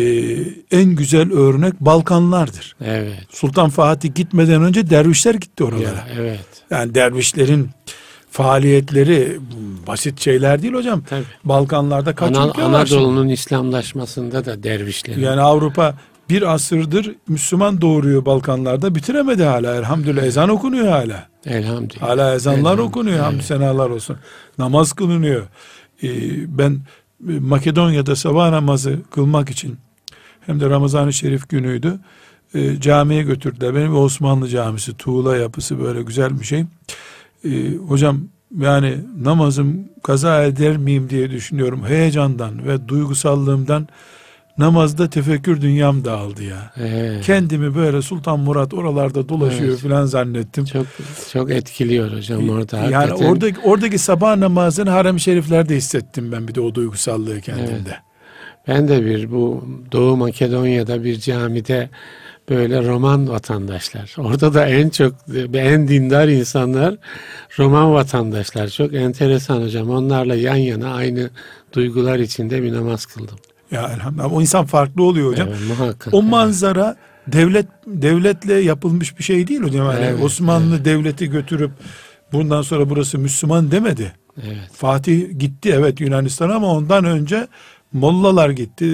[0.71, 2.75] en güzel örnek Balkanlardır.
[2.85, 3.19] Evet.
[3.29, 5.85] Sultan Fatih gitmeden önce dervişler gitti oralara.
[5.85, 6.39] Ya, evet.
[6.69, 7.69] Yani dervişlerin
[8.31, 9.39] faaliyetleri
[9.87, 11.03] basit şeyler değil hocam.
[11.09, 11.23] Tabii.
[11.43, 12.67] Balkanlarda kaç Ana- ülke var?
[12.67, 15.21] Anadolu'nun İslamlaşmasında da dervişlerin.
[15.21, 15.95] Yani Avrupa
[16.29, 21.27] bir asırdır Müslüman doğuruyor Balkanlarda bitiremedi hala elhamdülillah ezan okunuyor hala.
[21.45, 22.07] Elhamdülillah.
[22.09, 22.87] Hala ezanlar Elhamdülillah.
[22.89, 23.45] okunuyor hamdü Evet.
[23.45, 24.17] senalar olsun.
[24.57, 25.47] Namaz kılınıyor.
[26.03, 26.07] Ee,
[26.57, 26.79] ben
[27.19, 29.77] Makedonya'da sabah namazı kılmak için
[30.45, 31.99] hem de Ramazan-ı Şerif günüydü.
[32.53, 33.75] e, camiye götürdüler.
[33.75, 36.65] Benim Osmanlı camisi tuğla yapısı böyle güzel bir şey.
[37.45, 38.21] Ee, hocam
[38.59, 41.85] yani namazım kaza eder miyim diye düşünüyorum.
[41.85, 43.87] Heyecandan ve duygusallığımdan
[44.57, 46.71] namazda tefekkür dünyam dağıldı ya.
[46.77, 47.25] Evet.
[47.25, 49.79] Kendimi böyle Sultan Murat oralarda dolaşıyor Evet.
[49.79, 50.65] falan zannettim.
[50.65, 50.85] Çok
[51.33, 52.77] çok etkiliyor hocam orada.
[52.77, 53.25] Yani hakikaten.
[53.25, 57.97] oradaki oradaki sabah namazını harem-i şeriflerde hissettim ben bir de o duygusallığı kendimde.
[58.67, 61.89] Ben de bir bu Doğu Makedonya'da bir camide
[62.49, 64.15] böyle Roman vatandaşlar.
[64.17, 65.15] Orada da en çok
[65.53, 66.95] en dindar insanlar
[67.59, 68.67] Roman vatandaşlar.
[68.67, 69.89] Çok enteresan hocam.
[69.89, 71.29] Onlarla yan yana aynı
[71.73, 73.37] duygular içinde bir namaz kıldım.
[73.71, 75.47] Ya elhamdülillah o insan farklı oluyor hocam.
[75.47, 76.13] Evet, muhakkak.
[76.13, 76.95] O manzara
[77.27, 79.85] devlet devletle yapılmış bir şey değil hocam.
[79.91, 81.71] Yani Evet, Osmanlı devleti götürüp
[82.33, 84.13] bundan sonra burası Müslüman demedi.
[84.43, 84.69] Evet.
[84.73, 87.47] Fatih gitti evet Yunanistan'a ama ondan önce
[87.93, 88.85] mollalar gitti.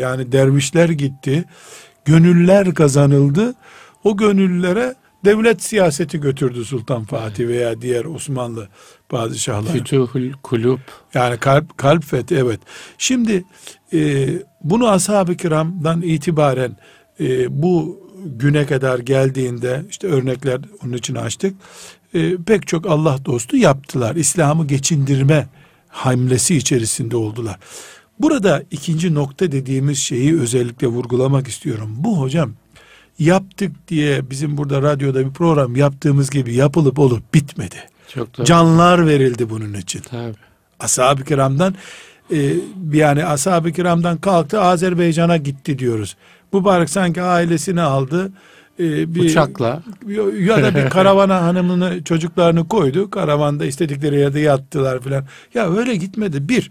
[0.00, 1.44] Yani dervişler gitti.
[2.04, 3.54] Gönüller kazanıldı.
[4.04, 8.68] O gönüllere devlet siyaseti götürdü Sultan Fatih veya diğer Osmanlı
[9.08, 9.72] padişahları.
[9.72, 10.78] Fütuhul kulub.
[11.14, 12.60] Yani kalp kalp fethi evet.
[12.98, 13.44] Şimdi
[13.92, 14.28] e,
[14.64, 16.76] bunu ashab-ı kiramdan itibaren
[17.20, 21.56] e, bu güne kadar geldiğinde işte örnekler onun için açtık.
[22.14, 24.16] E, pek çok Allah dostu yaptılar.
[24.16, 25.46] İslam'ı geçindirme
[25.88, 27.58] hamlesi içerisinde oldular.
[28.20, 31.94] Burada ikinci nokta dediğimiz şeyi özellikle vurgulamak istiyorum.
[31.96, 32.52] Bu hocam
[33.18, 37.76] yaptık diye bizim burada radyoda bir program yaptığımız gibi yapılıp olup bitmedi.
[38.14, 38.46] Çok doğru.
[38.46, 40.34] Canlar verildi bunun için Tabii.
[40.80, 41.74] ashab-ı kiramdan
[42.32, 42.52] e,
[42.92, 46.16] yani ashab-ı kiramdan kalktı Azerbaycan'a gitti diyoruz.
[46.52, 48.32] Mübarek sanki ailesini aldı.
[48.78, 49.82] e, bir, Uçakla.
[50.38, 53.10] ya da bir karavana hanımını çocuklarını koydu.
[53.10, 55.24] Karavanda istedikleri yerde yattılar filan.
[55.54, 56.48] Ya öyle gitmedi.
[56.48, 56.70] Bir,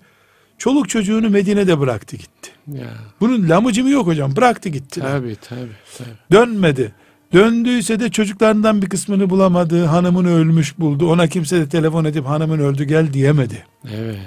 [0.58, 2.35] çoluk çocuğunu Medine'de bıraktı gitti.
[2.68, 2.94] Ya.
[3.22, 4.36] Bunun lamıcımı yok hocam.
[4.36, 5.00] Bıraktı gitti.
[5.00, 5.70] Tabii tabii.
[5.98, 6.10] tabii.
[6.32, 6.94] Dönmedi.
[7.34, 9.86] Döndüyse de çocuklarından bir kısmını bulamadı.
[9.86, 11.12] Hanımını ölmüş buldu.
[11.12, 13.66] Ona kimse de telefon edip hanımın öldü gel diyemedi.
[13.94, 14.20] Evet.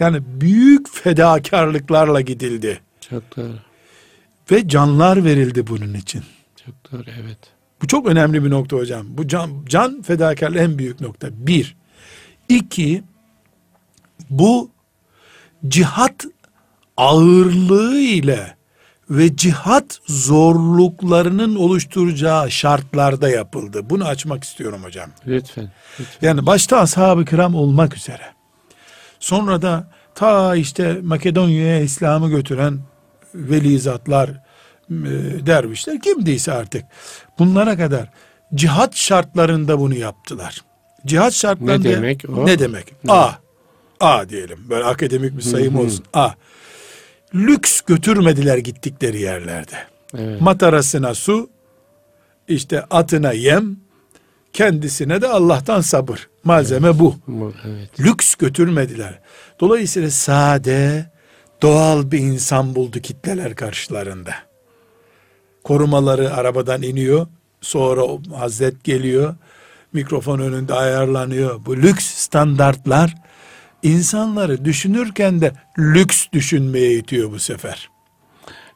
[0.00, 2.80] Yani büyük fedakarlıklarla gidildi.
[3.10, 3.54] Çok doğru.
[4.50, 6.22] Ve canlar verildi bunun için.
[6.64, 7.38] Çok doğru evet.
[7.82, 9.06] Bu çok önemli bir nokta hocam.
[9.10, 11.28] Bu can, can fedakarlığı en büyük nokta.
[11.32, 11.76] Bir.
[12.48, 13.02] İki.
[14.30, 14.70] Bu
[15.68, 16.24] cihat
[16.96, 18.56] ağırlığı ile
[19.10, 23.90] ve cihat zorluklarının oluşturacağı şartlarda yapıldı.
[23.90, 25.10] Bunu açmak istiyorum hocam.
[25.26, 25.72] Lütfen.
[26.00, 26.28] lütfen.
[26.28, 28.22] Yani başta ashab-ı kiram olmak üzere.
[29.20, 32.78] Sonra da ta işte Makedonya'ya İslam'ı götüren
[33.34, 34.36] veli zatlar, e,
[35.46, 36.84] dervişler kimdiyse artık.
[37.38, 38.10] Bunlara kadar
[38.54, 40.64] cihat şartlarında bunu yaptılar.
[41.06, 42.46] Cihat şartlarında Ne demek o?
[42.46, 42.92] Ne demek?
[43.08, 43.30] A.
[44.00, 44.58] A diyelim.
[44.68, 46.04] Böyle akademik bir sayım olsun.
[46.14, 46.30] A.
[47.34, 49.76] Lüks götürmediler gittikleri yerlerde.
[50.18, 50.40] Evet.
[50.40, 51.50] Matarasına su,
[52.48, 53.76] işte atına yem,
[54.52, 56.28] kendisine de Allah'tan sabır.
[56.44, 57.16] Malzeme bu.
[57.26, 58.00] Bu, evet.
[58.00, 59.18] Lüks götürmediler.
[59.60, 61.06] Dolayısıyla sade,
[61.62, 64.34] doğal bir insan buldu kitleler karşılarında.
[65.64, 67.26] Korumaları arabadan iniyor.
[67.60, 68.02] Sonra
[68.38, 69.34] Hazret geliyor.
[69.92, 71.66] Mikrofon önünde ayarlanıyor.
[71.66, 73.14] Bu lüks standartlar
[73.82, 77.88] insanları düşünürken de lüks düşünmeye itiyor bu sefer.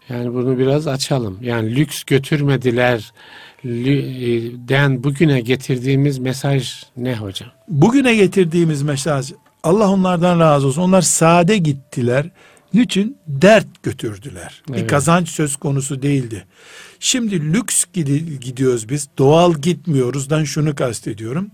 [0.09, 1.39] Yani bunu biraz açalım.
[1.43, 3.13] Yani lüks götürmediler
[4.69, 7.49] den bugüne getirdiğimiz mesaj ne hocam?
[7.69, 9.33] Bugüne getirdiğimiz mesaj
[9.63, 10.83] Allah onlardan razı olsun.
[10.83, 12.31] Onlar sade gittiler.
[12.75, 13.17] Niçin?
[13.29, 14.63] Dert götürdüler.
[14.69, 14.91] Bir Evet.
[14.91, 16.45] kazanç söz konusu değildi.
[17.01, 19.09] Şimdi lüks gidi- gidiyoruz biz.
[19.19, 21.51] Doğal gitmiyoruzdan şunu kastediyorum.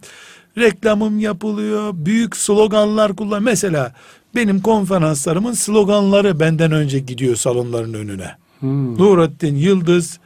[0.59, 1.93] Reklamım yapılıyor.
[1.95, 3.43] Büyük sloganlar kullan.
[3.43, 3.93] Mesela
[4.35, 8.37] benim konferanslarımın sloganları benden önce gidiyor salonların önüne.
[8.61, 10.19] Hmm, Nurettin Yıldız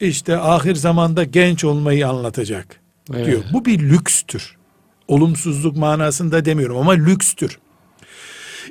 [0.00, 2.80] işte ahir zamanda genç olmayı anlatacak
[3.14, 3.26] evet.
[3.26, 3.42] diyor.
[3.52, 4.56] Bu bir lükstür.
[5.08, 7.58] Olumsuzluk manasında demiyorum ama lükstür.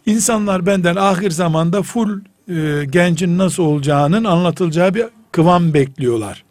[0.06, 2.20] İnsanlar benden ahir zamanda full
[2.50, 6.44] e, gencin nasıl olacağının anlatılacağı bir kıvam bekliyorlar.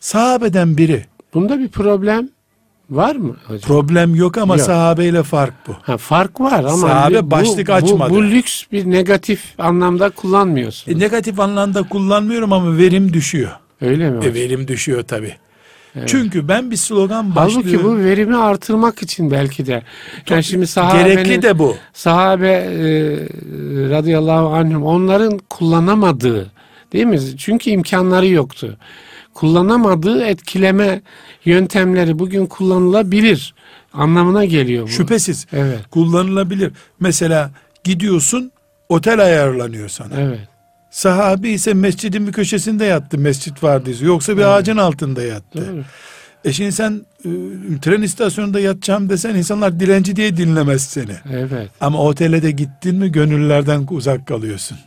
[0.00, 2.28] Sahabeden biri Bunda bir problem
[2.90, 3.60] var mı hocam?
[3.60, 4.66] problem yok ama Yok.
[4.66, 5.72] sahabeyle fark bu.
[5.82, 8.10] Ha, fark var ama Sahabe bu- başlık bu, açmadı.
[8.10, 10.92] Bu, lüks bir negatif anlamda kullanmıyorsun.
[10.92, 13.50] E, negatif anlamda kullanmıyorum ama verim düşüyor.
[13.80, 14.24] Öyle mi?
[14.24, 15.34] E, verim düşüyor tabi.
[15.96, 16.08] Evet.
[16.08, 19.82] Çünkü ben bir slogan başlığı Halbuki bu verimi artırmak için belki de.
[20.30, 21.76] Yani şimdi sahabenin, gerekli de bu.
[21.92, 22.88] sahabe e,
[23.90, 26.50] radıyallahu anhüm onların kullanamadığı
[26.92, 27.18] değil mi?
[27.38, 28.76] Çünkü imkanları yoktu.
[29.38, 31.00] Kullanamadığı etkileme
[31.44, 33.54] yöntemleri bugün kullanılabilir
[33.92, 34.88] anlamına geliyor bu.
[34.88, 35.78] Şüphesiz Evet.
[35.90, 36.72] kullanılabilir.
[37.00, 37.50] Mesela
[37.84, 38.52] gidiyorsun
[38.88, 40.20] otel ayarlanıyor sana.
[40.20, 40.48] Evet.
[40.90, 44.04] Sahabi ise mescidin bir köşesinde yattı mescit vardıysa.
[44.04, 45.66] Yoksa bir ağacın altında yattı.
[45.72, 45.84] Doğru.
[46.44, 47.30] E şimdi sen e,
[47.82, 51.14] tren istasyonunda yatacağım desen insanlar dilenci diye dinlemez seni.
[51.32, 51.70] Evet.
[51.80, 54.78] Ama otele de gittin mi gönüllerden uzak kalıyorsun.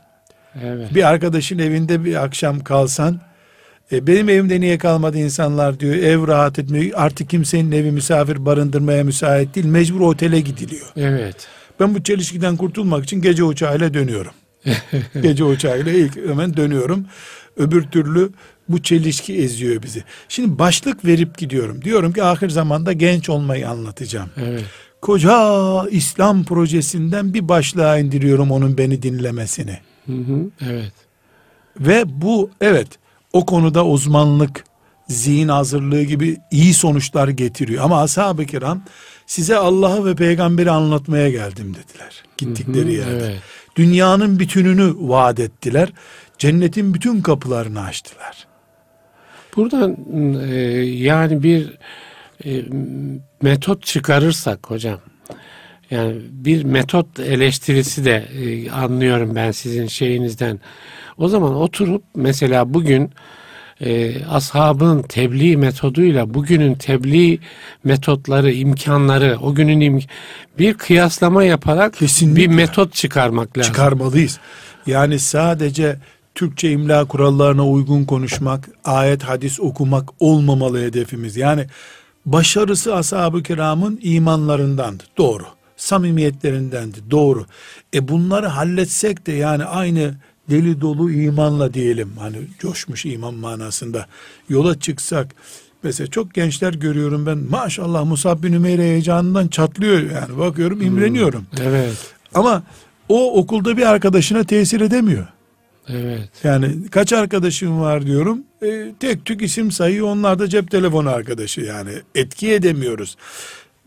[0.64, 0.96] Evet.
[0.96, 3.20] Bir arkadaşın evinde bir akşam kalsan
[3.92, 5.96] e, benim evimde niye kalmadı insanlar diyor.
[5.96, 6.92] Ev rahat etmiyor.
[6.96, 9.66] Artık kimsenin evi misafir barındırmaya müsait değil.
[9.66, 10.88] Mecbur otele gidiliyor.
[10.96, 11.48] Evet.
[11.80, 14.32] Ben bu çelişkiden kurtulmak için gece uçağıyla dönüyorum.
[15.22, 17.06] gece uçağıyla ilk hemen dönüyorum.
[17.58, 18.30] Öbür türlü
[18.70, 20.04] bu çelişki eziyor bizi.
[20.30, 21.82] Şimdi başlık verip gidiyorum.
[21.82, 24.30] Diyorum ki ahir zamanda genç olmayı anlatacağım.
[24.38, 24.64] Evet.
[25.02, 29.78] Koca İslam projesinden bir başlığa indiriyorum onun beni dinlemesini.
[30.06, 30.50] Hı hı.
[30.70, 30.94] Evet.
[31.80, 32.88] Ve bu evet
[33.34, 34.64] o konuda uzmanlık,
[35.08, 37.84] zihin hazırlığı gibi iyi sonuçlar getiriyor.
[37.84, 38.82] Ama ashab-ı kiram
[39.26, 42.24] size Allah'ı ve peygamberi anlatmaya geldim dediler.
[42.38, 43.12] Gittikleri Hı hı.
[43.12, 43.26] yerde.
[43.26, 43.42] Evet.
[43.76, 45.94] Dünyanın bütününü vaat ettiler.
[46.38, 48.48] Cennetin bütün kapılarını açtılar.
[49.56, 49.98] Buradan
[50.42, 51.78] e, yani bir
[52.46, 52.64] e,
[53.42, 55.00] metot çıkarırsak hocam
[55.92, 60.60] yani bir metot eleştirisi de e, anlıyorum ben sizin şeyinizden.
[61.18, 63.10] O zaman oturup mesela bugün
[63.82, 67.40] e, ashabın tebliğ metoduyla bugünün tebliğ
[67.84, 70.08] metotları, imkanları, o günün im-
[70.60, 72.42] bir kıyaslama yaparak Kesinlikle.
[72.42, 73.74] bir metot çıkarmak lazım.
[73.74, 74.40] Çıkarmalıyız.
[74.88, 75.98] Yani sadece
[76.36, 81.38] Türkçe imla kurallarına uygun konuşmak, ayet hadis okumak olmamalı hedefimiz.
[81.38, 81.66] Yani
[82.26, 85.04] başarısı ashab-ı kiramın imanlarındandı.
[85.18, 85.44] Doğru.
[85.78, 86.98] Samimiyetlerindendi.
[87.12, 87.46] Doğru.
[87.94, 90.14] E bunları halletsek de yani aynı
[90.50, 92.12] deli dolu imanla diyelim.
[92.20, 94.08] Hani coşmuş iman manasında
[94.50, 95.36] yola çıksak
[95.84, 101.46] Mesela çok gençler görüyorum ben maşallah Musab bin Ümeyr heyecanından çatlıyor yani bakıyorum imreniyorum.
[101.62, 102.64] Evet, Ama
[103.10, 105.28] o okulda bir arkadaşına tesir edemiyor.
[105.88, 106.30] evet.
[106.44, 108.44] Yani kaç arkadaşım var diyorum.
[108.64, 110.08] E, tek tük isim sayıyor.
[110.08, 111.92] Onlar da cep telefonu arkadaşı yani.
[112.16, 113.18] Etki edemiyoruz.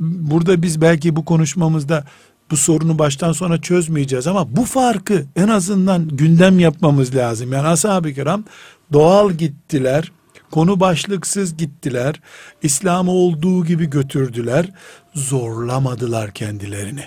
[0.00, 2.04] Burada biz belki bu konuşmamızda
[2.50, 7.52] bu sorunu baştan sona çözmeyeceğiz ama bu farkı en azından gündem yapmamız lazım.
[7.52, 8.44] Yani ashab-ı kiram
[8.92, 10.12] doğal gittiler.
[10.50, 12.20] Konu başlıksız gittiler.
[12.62, 14.66] İslam'ı olduğu gibi götürdüler.
[15.14, 17.04] Zorlamadılar kendilerini.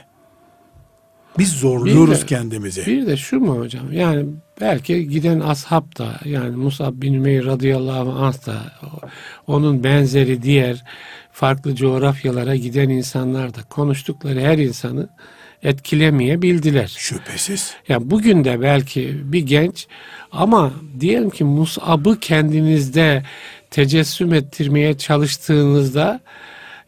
[1.38, 2.86] Biz zorluyoruz Bir de- kendimizi.
[2.86, 3.94] Bir de şu mu hocam?
[3.94, 4.26] Yani
[4.62, 8.56] belki giden ashab da yani Musab bin Ümeyr radıyallahu anh da
[9.48, 10.84] onun benzeri diğer
[11.32, 15.10] farklı coğrafyalara giden insanlar da konuştukları her insanı
[15.64, 16.96] etkilemeyebildiler.
[16.98, 17.76] Şüphesiz.
[17.88, 19.88] Ya bugün de belki bir genç
[20.32, 23.24] ama diyelim ki Musab'ı kendinizde
[23.72, 26.20] tecessüm ettirmeye çalıştığınızda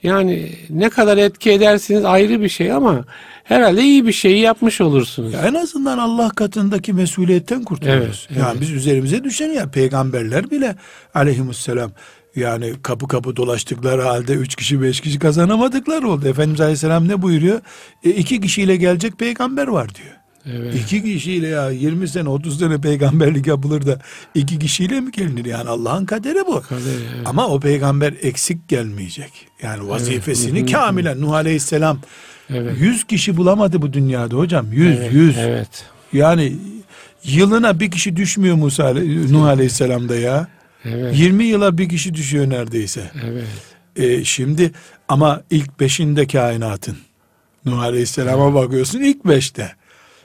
[0.03, 3.05] yani ne kadar etki edersiniz ayrı bir şey ama
[3.49, 5.33] herhalde iyi bir şeyi yapmış olursunuz.
[5.33, 8.27] Ya en azından Allah katındaki mesuliyetten kurtuluyoruz.
[8.29, 8.61] Evet, yani evet.
[8.61, 10.75] biz üzerimize düşen ya peygamberler bile
[11.13, 11.91] aleyhisselam
[12.35, 16.27] yani kapı kapı dolaştıkları halde üç kişi beş kişi kazanamadıkları oldu.
[16.27, 17.61] Efendimiz Aleyhisselam ne buyuruyor?
[18.03, 20.18] E, iki kişiyle gelecek peygamber var diyor.
[20.57, 20.75] Evet.
[20.75, 23.99] İki kişiyle ya 20 sene 30 sene peygamberlik yapılır da
[24.35, 25.45] iki kişiyle mi gelinir?
[25.45, 26.61] Yani Allah'ın kaderi bu.
[26.61, 27.25] Kaderi, evet.
[27.27, 29.31] Ama o peygamber eksik gelmeyecek.
[29.63, 30.71] Yani vazifesini Evet.
[30.71, 31.99] kamilen Nuh Aleyhisselam
[32.49, 32.75] Evet.
[32.79, 34.71] 100 kişi bulamadı bu dünyada hocam.
[34.71, 35.13] 100 evet.
[35.13, 35.37] 100.
[35.37, 35.85] Evet.
[36.13, 36.53] Yani
[37.23, 38.93] Yılına bir kişi düşmüyor Musa
[39.29, 40.47] Nuh Aleyhisselam'da ya.
[40.85, 41.19] Evet.
[41.19, 43.11] 20 yıla bir kişi düşüyor neredeyse.
[43.25, 43.45] Evet.
[43.95, 44.71] E, şimdi
[45.07, 46.97] ama ilk beşinde kainatın.
[47.65, 49.71] Nuh Aleyhisselam'a bakıyorsun ilk beşte.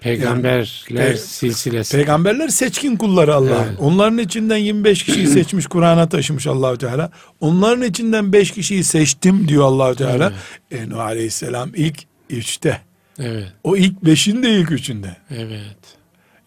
[0.05, 1.97] Peygamberler Pe- silsilesi.
[1.97, 3.64] Peygamberler seçkin kulları Allah.
[3.69, 3.79] Evet.
[3.79, 7.11] Onların içinden 25 kişiyi seçmiş Kur'an'a taşımış Allahu Teala.
[7.40, 10.33] Onların içinden 5 kişiyi seçtim diyor Allahu Teala.
[10.71, 11.99] E, Nuh Aleyhisselam ilk
[12.31, 12.81] üçte.
[13.19, 13.53] Evet.
[13.64, 15.17] O ilk beşin de ilk üçünde.
[15.31, 15.77] Evet.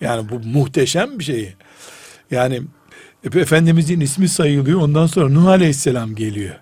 [0.01, 1.53] Yani bu muhteşem bir şey.
[2.31, 2.61] Yani
[3.33, 4.81] e, Efendimizin ismi sayılıyor.
[4.81, 6.55] Ondan sonra Nuh Aleyhisselam geliyor.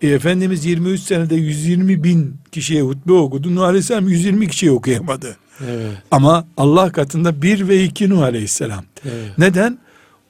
[0.00, 3.54] E, Efendimiz 23 senede 120 bin kişiye hutbe okudu.
[3.54, 5.36] Nuh Aleyhisselam 120 kişiye okuyamadı.
[5.60, 5.92] Evet.
[6.10, 8.84] Ama Allah katında bir ve iki Nuh Aleyhisselam.
[9.04, 9.38] Evet.
[9.38, 9.78] Neden?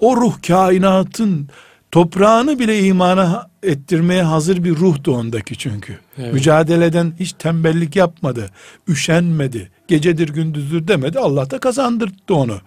[0.01, 1.49] O ruh kainatın
[1.91, 5.99] toprağını bile imana ettirmeye hazır bir ruhtu ondaki çünkü.
[6.19, 6.35] Evet.
[6.35, 8.51] Mücadeleden hiç tembellik yapmadı.
[8.89, 9.71] Üşenmedi.
[9.89, 11.19] Gecedir gündüzdür demedi.
[11.19, 12.61] Allah da kazandırdı onu.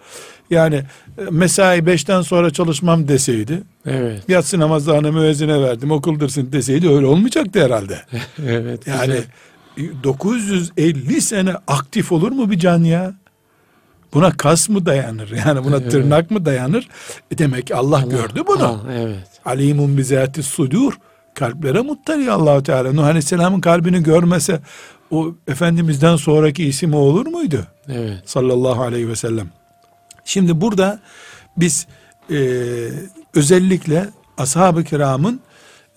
[0.50, 0.76] Yani
[1.18, 4.24] e, mesai beşten sonra çalışmam deseydi, Evet.
[4.28, 8.02] yatsı namazlarını müezzine verdim okuldırsın deseydi öyle olmayacaktı herhalde.
[8.48, 8.88] Evet.
[8.88, 9.24] Yani güzel.
[9.78, 13.14] E, 950 sene aktif olur mu bir can ya?
[14.14, 15.32] Buna kas mı dayanır?
[15.48, 15.92] Yani buna Evet.
[15.92, 16.88] tırnak mı dayanır?
[17.32, 18.64] E demek ki Allah, gördü bunu.
[18.64, 19.28] Ha, evet.
[19.46, 20.94] Alimun bizati sudur.
[21.34, 22.94] Kalplere muttali Allahu Teala.
[22.94, 24.60] Nuh Aleyhisselam'ın kalbini görmese
[25.12, 27.68] o Efendimiz'den sonraki ismi olur muydu?
[27.90, 28.22] Evet.
[28.26, 29.50] Sallallahu aleyhi ve sellem.
[30.26, 31.00] Şimdi burada
[31.58, 31.88] biz
[32.32, 32.38] e,
[33.34, 35.40] özellikle ashab-ı kiramın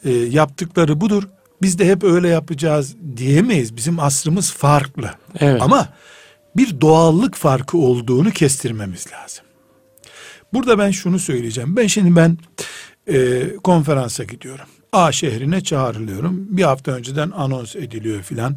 [0.04, 1.28] e, yaptıkları budur.
[1.62, 3.76] Biz de hep öyle yapacağız diyemeyiz.
[3.76, 5.10] Bizim asrımız farklı.
[5.40, 5.62] Evet.
[5.62, 5.88] Ama
[6.56, 9.44] bir doğallık farkı olduğunu kestirmemiz lazım.
[10.52, 11.76] Burada ben şunu söyleyeceğim.
[11.76, 12.38] Ben şimdi ben
[13.06, 14.66] e, konferansa gidiyorum.
[14.92, 16.46] A şehrine çağrılıyorum.
[16.56, 18.56] Bir hafta önceden anons ediliyor filan.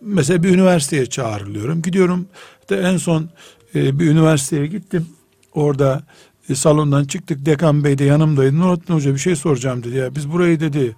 [0.00, 1.82] Mesela bir üniversiteye çağrılıyorum.
[1.82, 2.26] Gidiyorum.
[2.70, 3.30] De en son
[3.74, 5.06] e, bir üniversiteye gittim.
[5.54, 6.02] Orada
[6.48, 7.46] e, salondan çıktık.
[7.46, 8.58] Dekan Bey de yanımdaydı.
[8.58, 9.96] Nurattin Hoca bir şey soracağım dedi.
[9.96, 10.96] Ya biz burayı dedi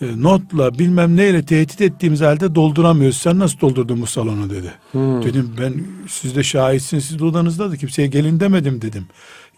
[0.00, 3.16] e, notla bilmem neyle tehdit ettiğimiz halde dolduramıyoruz.
[3.16, 4.72] Sen nasıl doldurdun bu salonu dedi.
[4.92, 5.22] Hmm.
[5.22, 5.74] Dedim ben
[6.08, 9.06] siz de şahitsiniz siz de odanızda da kimseye gelin demedim dedim.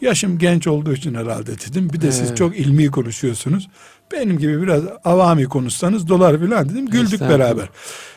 [0.00, 1.90] Yaşım genç olduğu için herhalde dedim.
[1.92, 2.36] Bir de siz Evet.
[2.36, 3.68] çok ilmi konuşuyorsunuz.
[4.12, 6.86] Benim gibi biraz avami konuşsanız dolar filan dedim.
[6.86, 7.68] Güldük beraber.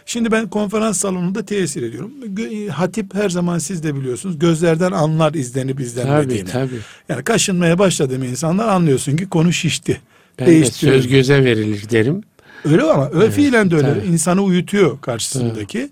[0.06, 2.12] Şimdi ben konferans salonunda tesir ediyorum.
[2.26, 4.40] Gö- Hatip her zaman siz de biliyorsunuz.
[4.40, 6.50] Gözlerden anlar izlenip Tabii izlenmediğini.
[6.50, 6.80] tabii.
[7.10, 10.02] Yani kaşınmaya başladığım insanlar anlıyorsun ki konu şişti.
[10.40, 11.02] Ben de Değiştiriyorum.
[11.04, 12.22] söz göze verilir derim.
[12.66, 13.94] Öyle ama öyle Evet, fiilen de öyle.
[13.94, 14.08] tabii.
[14.08, 15.90] İnsanı uyutuyor karşısındaki.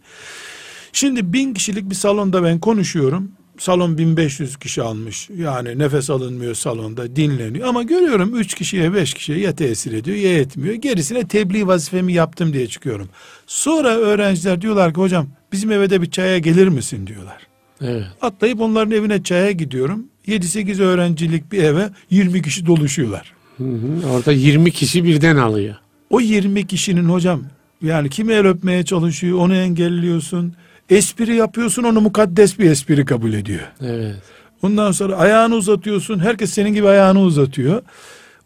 [0.94, 3.32] Şimdi bin kişilik bir salonda ben konuşuyorum.
[3.58, 5.30] Salon 1500 kişi almış.
[5.38, 7.68] Yani nefes alınmıyor salonda dinleniyor.
[7.68, 10.74] Ama görüyorum 3 kişiye 5 kişiye ya tesir ediyor ya etmiyor.
[10.76, 13.10] Gerisine tebliğ vazifemi yaptım diye çıkıyorum.
[13.48, 17.48] Sonra öğrenciler diyorlar ki hocam bizim eve de bir çaya gelir misin diyorlar.
[17.82, 18.04] Evet.
[18.22, 20.06] Atlayıp onların evine çaya gidiyorum.
[20.28, 23.34] 7-8 öğrencilik bir eve 20 kişi doluşuyorlar.
[23.58, 24.10] Hı hı.
[24.12, 25.76] Orada 20 kişi birden alıyor.
[26.10, 27.42] O 20 kişinin hocam
[27.82, 30.54] yani kimi el öpmeye çalışıyor onu engelliyorsun.
[30.90, 33.62] Espri yapıyorsun onu mukaddes bir espri kabul ediyor.
[33.82, 34.16] Evet.
[34.64, 37.82] Ondan sonra ayağını uzatıyorsun herkes senin gibi ayağını uzatıyor.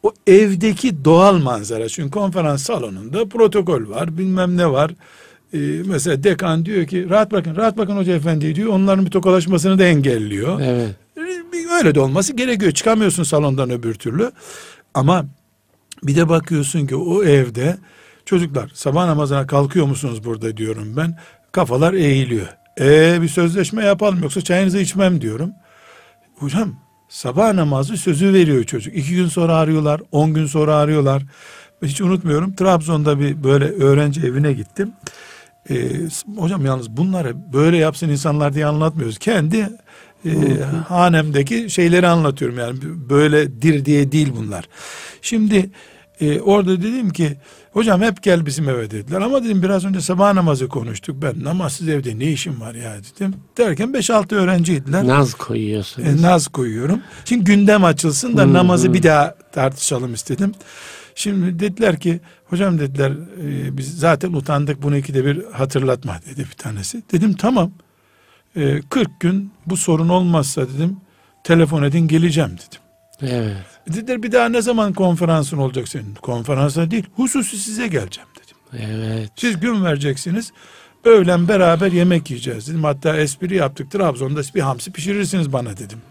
[0.03, 4.91] O evdeki doğal manzara çünkü konferans salonunda protokol var bilmem ne var.
[5.53, 9.79] Ee, mesela dekan diyor ki rahat bakın rahat bakın hoca efendi diyor onların bir tokalaşmasını
[9.79, 10.61] da engelliyor.
[10.61, 10.95] Evet.
[11.17, 11.31] Bir
[11.77, 12.71] Öyle de olması gerekiyor.
[12.71, 14.31] Çıkamıyorsun salondan öbür türlü.
[14.93, 15.25] Ama
[16.03, 17.77] bir de bakıyorsun ki o evde
[18.25, 21.17] çocuklar sabah namazına kalkıyor musunuz burada diyorum ben.
[21.51, 22.47] Kafalar eğiliyor.
[22.79, 25.51] E bir sözleşme yapalım yoksa çayınızı içmem diyorum.
[26.35, 26.75] Hocam
[27.09, 28.95] sabah namazı sözü veriyor çocuk.
[28.95, 31.23] İki gün sonra arıyorlar, on gün sonra arıyorlar.
[31.83, 34.93] Hiç unutmuyorum Trabzon'da bir böyle öğrenci evine gittim.
[35.69, 35.91] Ee,
[36.37, 39.17] hocam yalnız bunları böyle yapsın insanlar diye anlatmıyoruz.
[39.17, 39.69] Kendi
[40.25, 40.29] e,
[40.87, 42.77] hanemdeki şeyleri anlatıyorum yani
[43.09, 44.65] böyledir diye değil bunlar.
[45.21, 45.69] Şimdi
[46.21, 47.37] e, orada dedim ki
[47.73, 51.89] hocam hep gel bizim eve dediler ama dedim biraz önce sabah namazı konuştuk ben namazsız
[51.89, 53.33] evde ne işim var ya dedim.
[53.57, 55.07] Derken 5-6 öğrenciydiler.
[55.07, 56.07] Naz koyuyorsunuz.
[56.07, 57.01] E, naz koyuyorum.
[57.25, 58.93] Şimdi gündem açılsın da Hı, namazı hı.
[58.93, 60.51] bir daha tartışalım istedim.
[61.15, 66.57] Şimdi dediler ki hocam dediler e, biz zaten utandık bunu ikide bir hatırlatma dedi bir
[66.57, 67.03] tanesi.
[67.11, 67.71] Dedim tamam
[68.55, 70.97] e, 40 gün bu sorun olmazsa dedim
[71.43, 72.81] telefon edin geleceğim dedim.
[73.21, 73.65] Evet.
[73.87, 76.15] Dediler bir daha ne zaman konferansın olacak senin?
[76.15, 78.85] Konferansa değil hususi size geleceğim dedim.
[78.85, 79.29] Evet.
[79.35, 80.51] Siz gün vereceksiniz.
[81.05, 82.83] Öğlen beraber yemek yiyeceğiz dedim.
[82.83, 83.91] Hatta espri yaptık.
[83.91, 86.01] Trabzon'da bir hamsi pişirirsiniz bana dedim.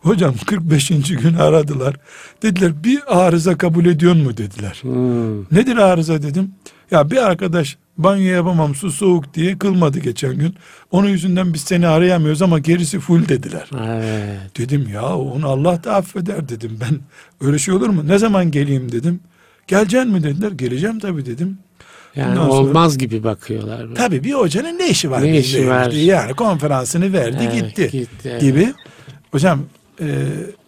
[0.00, 0.88] Hocam 45.
[0.88, 1.96] gün aradılar.
[2.42, 4.78] Dediler bir arıza kabul ediyor mu dediler.
[4.82, 5.40] Hmm.
[5.42, 6.54] Nedir arıza dedim.
[6.90, 10.54] Ya bir arkadaş banyo yapamam su soğuk diye kılmadı geçen gün.
[10.90, 13.70] Onun yüzünden biz seni arayamıyoruz ama gerisi full dediler.
[13.88, 14.58] Evet.
[14.58, 16.98] Dedim ya onu Allah da affeder dedim ben.
[17.46, 18.08] Öyle şey olur mu?
[18.08, 19.20] Ne zaman geleyim dedim.
[19.66, 20.50] Geleceksin mi dediler.
[20.50, 21.58] Geleceğim tabii dedim.
[22.16, 23.80] Yani Ondan sonra- olmaz gibi bakıyorlar.
[23.82, 23.94] böyle.
[23.94, 25.22] Tabii bir hocanın ne işi var?
[25.22, 25.90] Ne işi var?
[25.92, 28.40] Yani konferansını verdi Evet, gitti, gitti, evet.
[28.40, 28.74] gibi.
[29.32, 29.60] Hocam
[30.00, 30.06] e,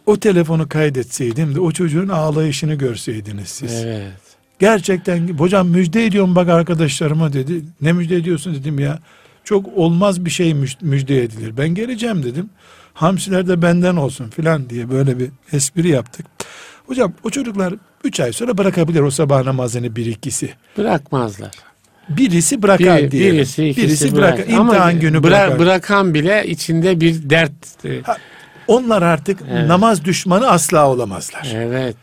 [0.07, 3.73] o telefonu kaydetseydim de o çocuğun ağlayışını görseydiniz siz.
[3.85, 4.13] Evet.
[4.59, 7.63] Gerçekten hocam müjde ediyorum bak arkadaşlarıma dedi.
[7.81, 8.99] Ne müjde ediyorsun dedim ya.
[9.45, 11.57] Çok olmaz bir şey müj- müjde edilir.
[11.57, 12.51] Ben geleceğim dedim.
[12.95, 16.27] Hamsiler de benden olsun filan diye böyle bir espri yaptık.
[16.87, 20.51] Hocam o çocuklar 3 ay sonra bırakabilir o sabah namazını bir ikisi.
[20.79, 21.51] Bırakmazlar.
[22.09, 23.33] Birisi bırakar Biri, diye.
[23.33, 24.37] birisi, ikisi birisi bırak.
[24.39, 24.53] bırakar.
[24.53, 25.59] İmtihan Ama günü bıra- bırakar.
[25.59, 27.85] Bırakan bile içinde bir dert.
[27.85, 28.17] e, Ha,
[28.67, 29.67] Onlar artık Evet.
[29.69, 31.49] namaz düşmanı asla olamazlar.
[31.55, 31.97] Evet.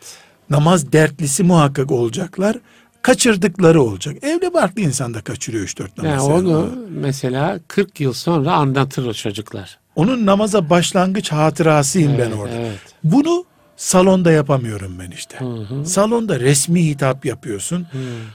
[0.50, 2.56] Namaz dertlisi muhakkak olacaklar.
[3.02, 4.16] Kaçırdıkları olacak.
[4.24, 6.28] Evli barklı insan da kaçırıyor 3-4 namaz.
[6.28, 9.78] Yani onu mesela 40 yıl sonra anlatır o çocuklar.
[9.96, 12.54] Onun namaza başlangıç hatırasıyım ben Evet, orada.
[12.54, 12.78] Evet.
[13.04, 13.44] Bunu
[13.76, 15.38] salonda yapamıyorum ben işte.
[15.84, 17.86] Salonda resmi hitap yapıyorsun.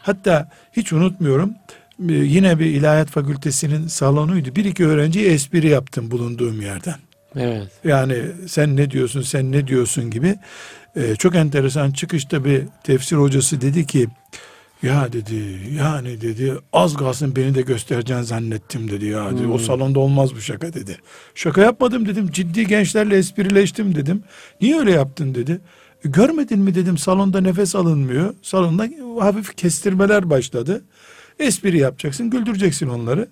[0.01, 1.53] Hatta hiç unutmuyorum.
[2.09, 4.55] e, Yine bir ilahiyat fakültesinin salonuydu.
[4.55, 6.95] Bir iki öğrenciye espri yaptım bulunduğum yerden.
[7.36, 7.68] Evet.
[7.84, 8.16] Yani
[8.47, 10.36] sen ne diyorsun sen ne diyorsun gibi.
[10.96, 14.08] Ee, çok enteresan çıkışta bir tefsir hocası dedi ki
[14.84, 15.36] ya dedi
[15.78, 19.48] yani dedi az kalsın beni de göstereceğini zannettim dedi ya dedi.
[19.48, 20.98] o salonda olmaz bu şaka dedi.
[21.36, 24.24] Şaka yapmadım dedim ciddi gençlerle esprileştim dedim.
[24.62, 25.62] Niye öyle yaptın dedi.
[26.06, 28.34] "E, Görmedin mi dedim salonda nefes alınmıyor.
[28.42, 28.88] Salonda
[29.20, 30.82] hafif kestirmeler başladı.
[31.39, 33.28] Espri yapacaksın güldüreceksin onları.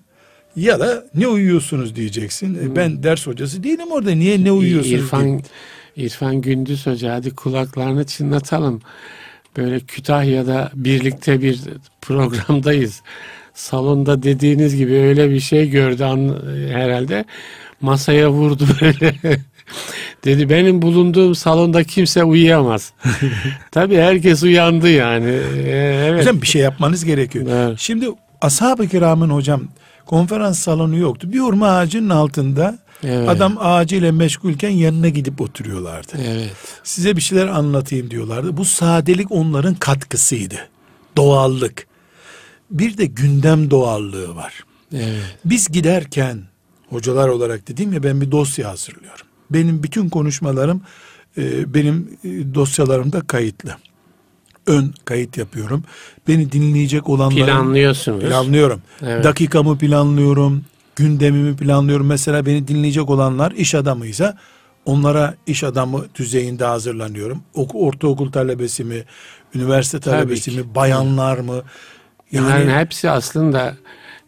[0.56, 2.54] Ya da ne uyuyorsunuz diyeceksin.
[2.54, 4.10] E, Ben ders hocası değilim orada.
[4.10, 4.94] Niye ne uyuyorsunuz?
[5.00, 5.42] İrfan, diyeyim.
[6.00, 8.80] İrfan Gündüz Hoca hadi kulaklarını çınlatalım.
[9.56, 11.60] Böyle Kütahya'da birlikte bir
[12.00, 13.02] programdayız.
[13.54, 16.04] Salonda dediğiniz gibi öyle bir şey gördü
[16.72, 17.24] herhalde.
[17.80, 19.14] Masaya vurdu böyle.
[20.24, 22.92] Dedi benim bulunduğum salonda kimse uyuyamaz.
[23.70, 25.30] Tabii herkes uyandı yani.
[25.56, 26.20] Ee, evet.
[26.20, 27.46] Hocam bir şey yapmanız gerekiyor.
[27.50, 27.78] Evet.
[27.78, 28.06] Şimdi
[28.40, 29.62] ashab-ı kiramın hocam
[30.06, 31.32] konferans salonu yoktu.
[31.32, 33.28] Bir hurma ağacının altında Evet.
[33.28, 36.12] adam ağacıyla meşgulken yanına gidip oturuyorlardı.
[36.26, 36.52] Evet.
[36.84, 38.56] Size bir şeyler anlatayım diyorlardı.
[38.56, 40.68] Bu sadelik onların katkısıydı.
[41.16, 41.86] Doğallık.
[42.70, 44.64] Bir de gündem doğallığı var.
[44.94, 45.36] Evet.
[45.44, 46.38] Biz giderken
[46.88, 49.26] hocalar olarak dedim ya ben bir dosya hazırlıyorum.
[49.50, 50.82] Benim bütün konuşmalarım
[51.38, 53.76] e, benim e, dosyalarımda kayıtlı.
[54.66, 55.84] Ön kayıt yapıyorum.
[56.28, 58.20] Beni dinleyecek olanların Planlıyorsunuz.
[58.24, 58.82] planlıyorum.
[59.02, 59.24] Evet.
[59.24, 60.64] Dakikamı planlıyorum.
[61.00, 62.06] Gündemimi planlıyorum.
[62.06, 64.36] Mesela beni dinleyecek olanlar iş adamıysa
[64.84, 67.42] onlara iş adamı düzeyinde hazırlanıyorum.
[67.54, 69.04] Oku, ortaokul talebesi mi,
[69.54, 71.62] üniversite talebesi mi, bayanlar mı?
[72.32, 73.74] Bunların Yani hepsi aslında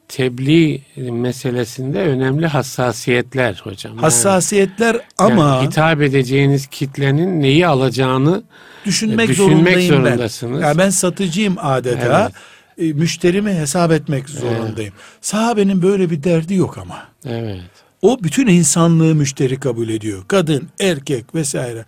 [0.09, 3.93] tebliğ meselesinde önemli hassasiyetler hocam.
[3.93, 8.43] Yani, hassasiyetler ama yani hitap edeceğiniz kitlenin neyi alacağını
[8.85, 10.63] düşünmek, düşünmek zorundayım zorundasınız.
[10.63, 10.67] ben.
[10.67, 12.31] Ya ben satıcıyım adeta.
[12.79, 14.95] E, müşterimi hesap etmek zorundayım.
[15.21, 17.03] Sahabenin böyle bir derdi yok ama.
[17.27, 17.61] evet.
[18.03, 20.23] O bütün insanlığı müşteri kabul ediyor.
[20.29, 21.85] Kadın, erkek vesaire.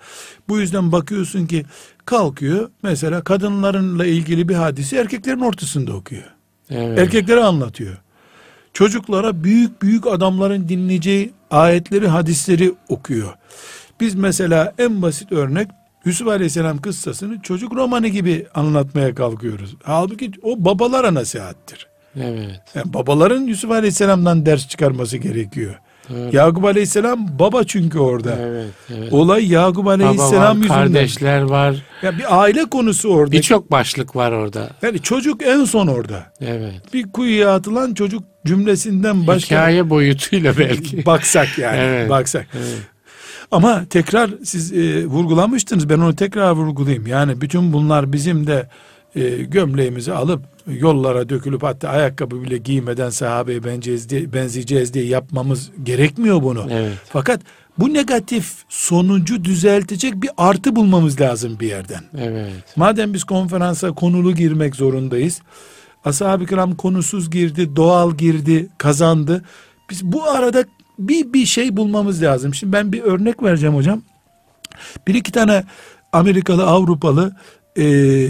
[0.49, 1.65] Bu yüzden bakıyorsun ki
[2.05, 6.23] kalkıyor mesela kadınlarınla ilgili bir hadisi erkeklerin ortasında okuyor.
[6.71, 6.99] Evet.
[6.99, 7.97] Erkeklere anlatıyor.
[8.73, 13.35] Çocuklara büyük büyük adamların dinleyeceği ayetleri, hadisleri okuyor.
[14.01, 15.69] Biz mesela en basit örnek
[16.05, 19.75] Yusuf Aleyhisselam kıssasını çocuk romanı gibi anlatmaya kalkıyoruz.
[19.83, 21.87] Halbuki o babalara nasihattir.
[22.21, 22.61] Evet.
[22.75, 25.75] Yani babaların Yusuf Aleyhisselam'dan ders çıkarması gerekiyor.
[26.11, 26.37] Doğru.
[26.37, 28.37] Yakup Aleyhisselam baba çünkü orada.
[28.41, 28.67] Evet.
[28.99, 29.13] evet.
[29.13, 30.69] Olay Yakup Baba Aleyhisselam var, yüzünden.
[30.75, 31.77] kardeşler var.
[32.03, 33.33] Ya bir aile konusu orada.
[33.33, 34.71] Birçok başlık var orada.
[34.83, 36.33] Yani çocuk en son orada.
[36.41, 36.73] Evet.
[36.95, 41.07] Bir kuyuya atılan çocuk cümlesinden başka Hikaye boyutuyla belki.
[41.07, 42.11] baksak yani Evet.
[42.11, 42.47] baksak.
[42.55, 42.79] Evet.
[43.55, 47.07] Ama tekrar siz e, vurgulamıştınız ben onu tekrar vurgulayayım.
[47.07, 48.69] Yani bütün bunlar bizim de
[49.17, 55.71] e, gömleğimizi alıp yollara dökülüp hatta ayakkabı bile giymeden sahabeye benzeyeceğiz diye, benzeyeceğiz diye yapmamız
[55.83, 56.67] gerekmiyor bunu.
[56.71, 56.93] Evet.
[57.09, 57.41] Fakat
[57.79, 62.05] bu negatif sonucu düzeltecek bir artı bulmamız lazım bir yerden.
[62.19, 62.53] Evet.
[62.77, 65.41] Madem biz konferansa konulu girmek zorundayız.
[66.05, 69.45] Ashab-ı kiram konusuz girdi, doğal girdi, kazandı.
[69.91, 70.65] Biz bu arada
[70.99, 72.55] bir bir şey bulmamız lazım.
[72.55, 74.03] Şimdi ben bir örnek vereceğim hocam.
[75.07, 75.65] Bir iki tane
[76.13, 77.37] Amerikalı, Avrupalı
[77.79, 78.29] e,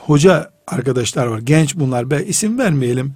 [0.00, 1.38] hoca arkadaşlar var.
[1.38, 2.10] Genç bunlar.
[2.10, 3.14] Ben isim vermeyelim.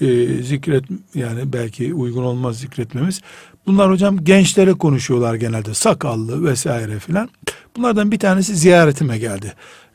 [0.00, 3.20] E, zikret yani belki uygun olmaz zikretmemiz.
[3.66, 5.74] Bunlar hocam gençlere konuşuyorlar genelde.
[5.74, 7.28] Sakallı vesaire filan.
[7.76, 9.52] Bunlardan bir tanesi ziyaretime geldi.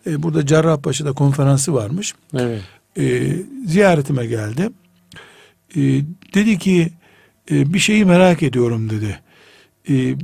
[0.08, 2.14] E, burada Cerrahpaşa'da konferansı varmış.
[2.34, 2.62] Evet.
[2.98, 3.34] e,
[3.66, 4.70] ziyaretime geldi.
[5.76, 5.82] E,
[6.34, 6.92] dedi ki
[7.52, 9.20] e, bir şeyi merak ediyorum dedi.
[9.90, 10.16] E,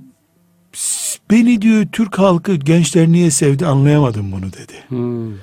[1.32, 4.74] beni diyor Türk halkı gençler niye sevdi anlayamadım bunu dedi.
[4.88, 5.34] Hmm.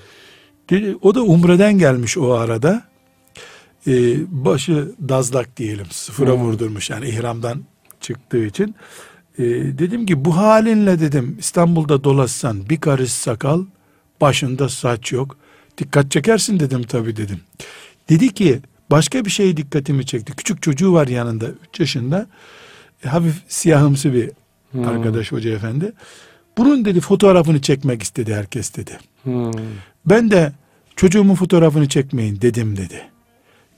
[0.71, 2.83] Dedi, o da Umre'den gelmiş o arada.
[3.87, 6.41] Ee, başı dazlak diyelim sıfıra Hmm.
[6.41, 7.65] vurdurmuş yani ihramdan
[8.01, 8.75] çıktığı için.
[9.39, 9.45] Ee,
[9.79, 13.65] dedim ki bu halinle dedim İstanbul'da dolaşsan bir karış sakal
[14.21, 15.37] başında saç yok.
[15.79, 17.41] Dikkat çekersin dedim tabii dedim.
[18.09, 18.61] Dedi ki
[18.91, 20.33] başka bir şey dikkatimi çekti.
[20.37, 22.27] Küçük çocuğu var yanında 3 yaşında.
[23.05, 24.31] E, hafif siyahımsı bir
[24.73, 24.89] Hmm.
[24.89, 25.93] arkadaş hoca efendi.
[26.59, 28.99] Bunun dedi fotoğrafını çekmek istedi herkes dedi.
[29.23, 29.51] Hmm.
[30.07, 30.53] Ben de
[30.97, 33.03] çocuğumun fotoğrafını çekmeyin dedim dedi.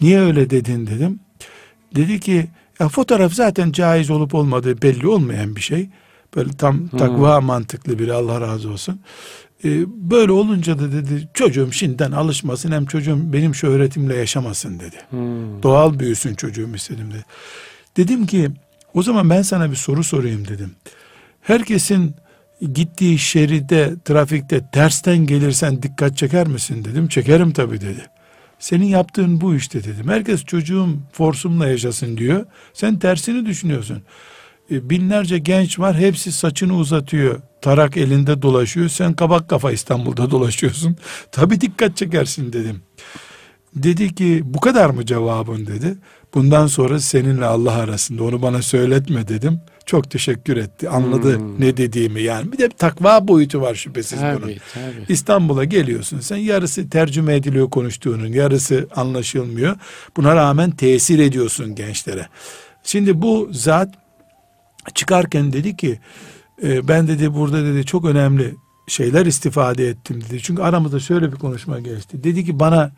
[0.00, 1.20] Niye öyle dedin dedim.
[1.96, 2.46] Dedi ki
[2.80, 5.88] ya fotoğraf zaten caiz olup olmadığı belli olmayan bir şey.
[6.36, 9.00] Böyle tam takva mantıklı biri Allah razı olsun.
[9.64, 14.96] Ee, böyle olunca da dedi çocuğum şimdiden alışmasın hem çocuğum benim şöhretimle yaşamasın dedi.
[15.10, 15.62] Hmm.
[15.62, 17.24] Doğal büyüsün çocuğum istedim dedi.
[17.96, 18.50] Dedim ki
[18.94, 20.70] o zaman ben sana bir soru sorayım dedim.
[21.40, 22.14] Herkesin
[22.72, 27.08] gittiği şeride trafikte tersten gelirsen dikkat çeker misin dedim.
[27.08, 28.06] Çekerim tabii dedi.
[28.58, 30.08] Senin yaptığın bu işte dedim.
[30.08, 32.46] Herkes çocuğum forsumla yaşasın diyor.
[32.72, 34.02] Sen tersini düşünüyorsun.
[34.70, 37.40] E, binlerce genç var hepsi saçını uzatıyor.
[37.62, 38.88] Tarak elinde dolaşıyor.
[38.88, 40.96] Sen kabak kafa İstanbul'da dolaşıyorsun.
[41.32, 42.82] Tabii dikkat çekersin dedim.
[43.76, 45.94] Dedi ki bu kadar mı cevabın dedi.
[46.34, 49.60] Bundan sonra seninle Allah arasında onu bana söyletme dedim.
[49.86, 50.88] Çok teşekkür etti.
[50.88, 51.60] Anladı Hmm.
[51.60, 52.52] ne dediğimi yani.
[52.52, 54.40] Bir de bir takva boyutu var şüphesiz bunun.
[54.40, 55.04] Tabii tabii.
[55.08, 59.76] İstanbul'a geliyorsun sen yarısı tercüme ediliyor konuştuğunun yarısı anlaşılmıyor.
[60.16, 62.28] Buna rağmen tesir ediyorsun gençlere.
[62.84, 63.94] Şimdi bu zat
[64.94, 66.00] çıkarken dedi ki
[66.62, 68.54] e, ben dedi burada dedi çok önemli
[68.88, 70.42] şeyler istifade ettim dedi.
[70.42, 72.24] Çünkü aramızda şöyle bir konuşma geçti.
[72.24, 72.92] Dedi ki bana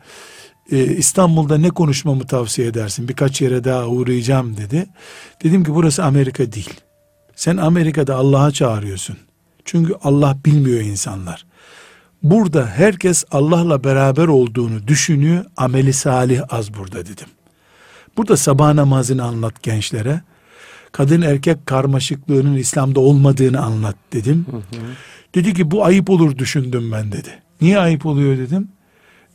[0.71, 3.07] e, İstanbul'da ne konuşmamı tavsiye edersin?
[3.07, 4.85] Birkaç yere daha uğrayacağım dedi.
[5.43, 6.73] Dedim ki burası Amerika değil.
[7.35, 9.17] Sen Amerika'da Allah'a çağırıyorsun.
[9.65, 11.45] Çünkü Allah bilmiyor insanlar.
[12.23, 15.45] Burada herkes Allah'la beraber olduğunu düşünüyor.
[15.57, 17.27] Ameli salih az burada dedim.
[18.17, 20.21] Burada sabah namazını anlat gençlere.
[20.95, 24.45] Kadın erkek karmaşıklığının İslam'da olmadığını anlat dedim.
[25.35, 27.29] Dedi ki bu ayıp olur düşündüm ben dedi.
[27.61, 28.67] Niye ayıp oluyor dedim.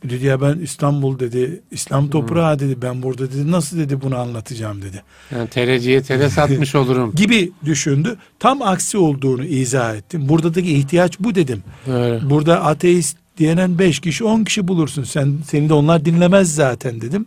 [0.09, 4.81] Dedi ya ben İstanbul dedi, İslam toprağı dedi, ben burada dedi, nasıl dedi bunu anlatacağım
[4.81, 5.03] dedi.
[5.31, 7.11] Yani tereciye tere satmış olurum.
[7.15, 8.17] Gibi düşündü.
[8.39, 10.29] Tam aksi olduğunu izah ettim.
[10.29, 11.63] Buradaki ihtiyaç bu dedim.
[11.87, 12.29] Böyle.
[12.29, 15.03] Burada ateist diyenen beş kişi on kişi bulursun.
[15.03, 17.25] Sen seni de onlar dinlemez zaten dedim.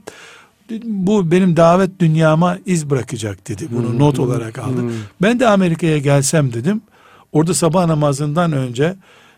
[0.85, 3.69] Bu benim davet dünyama iz bırakacak dedi.
[3.71, 4.81] Bunu Hmm, not olarak aldı.
[4.83, 4.91] hmm.
[5.23, 6.83] Ben de Amerika'ya gelsem dedim.
[7.33, 8.97] Orada sabah namazından önce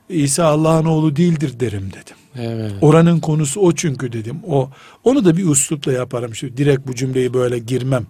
[0.08, 2.16] İsa Allah'ın oğlu değildir derim dedim.
[2.38, 2.72] Evet.
[2.80, 4.36] Oranın konusu o çünkü dedim.
[4.46, 4.70] O
[5.04, 6.34] onu da bir üslupla yaparım.
[6.34, 8.06] Şu direkt bu cümleyi böyle girmem.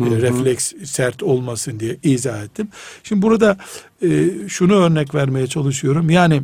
[0.00, 2.68] E, refleks sert olmasın diye izah ettim.
[3.02, 3.56] Şimdi burada
[4.02, 4.08] e,
[4.48, 6.10] şunu örnek vermeye çalışıyorum.
[6.10, 6.42] Yani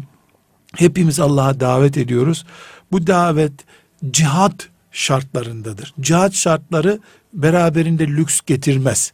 [0.76, 2.46] hepimiz Allah'a davet ediyoruz.
[2.92, 3.52] Bu davet
[4.10, 5.94] cihat şartlarındadır.
[6.00, 6.98] Cihat şartları
[7.32, 9.12] beraberinde lüks getirmez.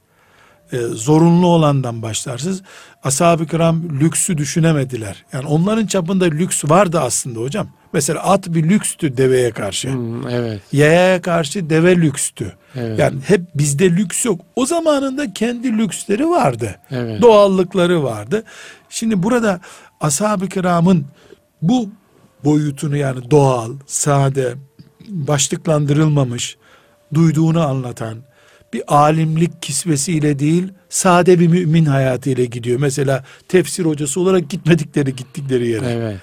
[0.73, 2.63] E, zorunlu olandan başlarsınız.
[3.05, 5.25] Ashab-ı kiram lüksü düşünemediler.
[5.33, 7.69] Yani onların çapında lüks vardı aslında hocam.
[7.93, 9.93] Mesela at bir lükstü deveye karşı.
[9.93, 10.61] Hmm, evet.
[10.73, 12.53] Yayaya karşı deve lükstü.
[12.77, 12.99] Evet.
[12.99, 14.41] Yani hep bizde lüks yok.
[14.57, 16.77] O zamanında kendi lüksleri vardı.
[16.91, 17.23] Evet.
[17.23, 18.45] Doğallıkları vardı.
[18.89, 19.61] Şimdi burada
[20.01, 21.07] ashab-ı kiramın
[21.63, 21.89] bu
[22.45, 24.55] boyutunu yani doğal, sade,
[25.09, 26.57] başlıklandırılmamış,
[27.15, 28.19] duyduğunu anlatan
[28.73, 32.81] bir alimlik kisvesiyle değil, sade bir mümin hayatıyla gidiyor.
[32.81, 35.87] Mesela tefsir hocası olarak gitmedikleri gittikleri yere.
[35.87, 36.21] Evet.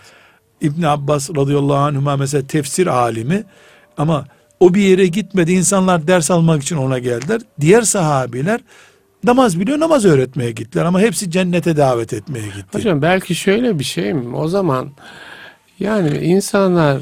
[0.61, 3.43] İbn Abbas radıyallahu anhuma mesela tefsir alimi
[3.97, 4.25] ama
[4.59, 5.51] o bir yere gitmedi.
[5.51, 7.41] İnsanlar ders almak için ona geldiler.
[7.61, 8.59] Diğer sahabiler
[9.23, 12.77] namaz biliyor namaz öğretmeye gittiler ama hepsi cennete davet etmeye gitti.
[12.77, 14.35] Hocam belki şöyle bir şey mi?
[14.35, 14.89] O zaman
[15.79, 16.99] yani insanlar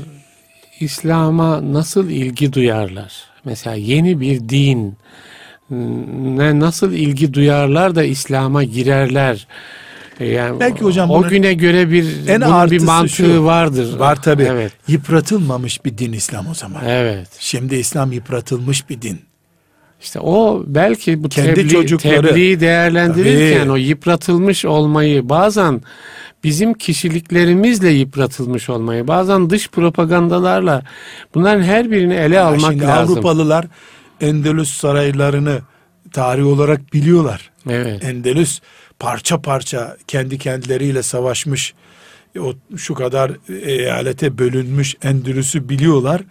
[0.80, 3.14] İslam'a nasıl ilgi duyarlar?
[3.46, 4.98] Mesela yeni bir din
[6.38, 9.48] ne nasıl ilgi duyarlar da İslam'a girerler?
[10.20, 13.98] E, Yani Belki hocam o güne göre bir en bunun bir mantığı şu, vardır.
[14.00, 14.44] Var tabi.
[14.44, 14.72] Evet.
[14.88, 16.82] Yıpratılmamış bir din İslam o zaman.
[16.88, 17.28] Evet.
[17.40, 19.20] Şimdi İslam yıpratılmış bir din.
[20.02, 23.72] İşte o belki bu Kendi tebliğ, çocukları- tebliği değerlendirirken Tabii.
[23.72, 25.82] o yıpratılmış olmayı bazen
[26.44, 30.84] bizim kişiliklerimizle yıpratılmış olmayı bazen dış propagandalarla
[31.36, 33.14] bunların her birini ele Ya almak Şimdi lazım.
[33.14, 33.66] Avrupalılar
[34.22, 35.60] Endülüs saraylarını
[36.12, 37.52] tarih olarak biliyorlar.
[37.70, 38.04] Evet.
[38.04, 38.60] Endülüs
[39.00, 41.74] parça parça kendi kendileriyle savaşmış
[42.40, 43.32] o şu kadar
[43.66, 46.22] eyalete bölünmüş Endülüs'ü biliyorlar.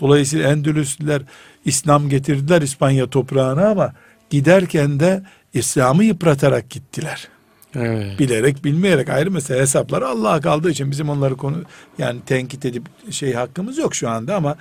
[0.00, 1.22] Dolayısıyla Endülüslüler
[1.64, 3.92] İslam getirdiler İspanya toprağına ama
[4.30, 5.22] giderken de
[5.54, 7.28] İslam'ı yıpratarak gittiler.
[7.76, 8.18] Evet.
[8.18, 11.56] Bilerek bilmeyerek ayrı mesele hesaplar Allah'a kaldığı için bizim onları konu
[11.98, 14.56] yani tenkit edip şey hakkımız yok şu anda ama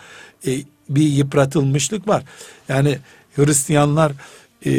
[0.48, 0.52] e,
[0.90, 2.24] bir yıpratılmışlık var.
[2.70, 2.98] Yani
[3.36, 4.12] Hristiyanlar
[4.66, 4.72] e,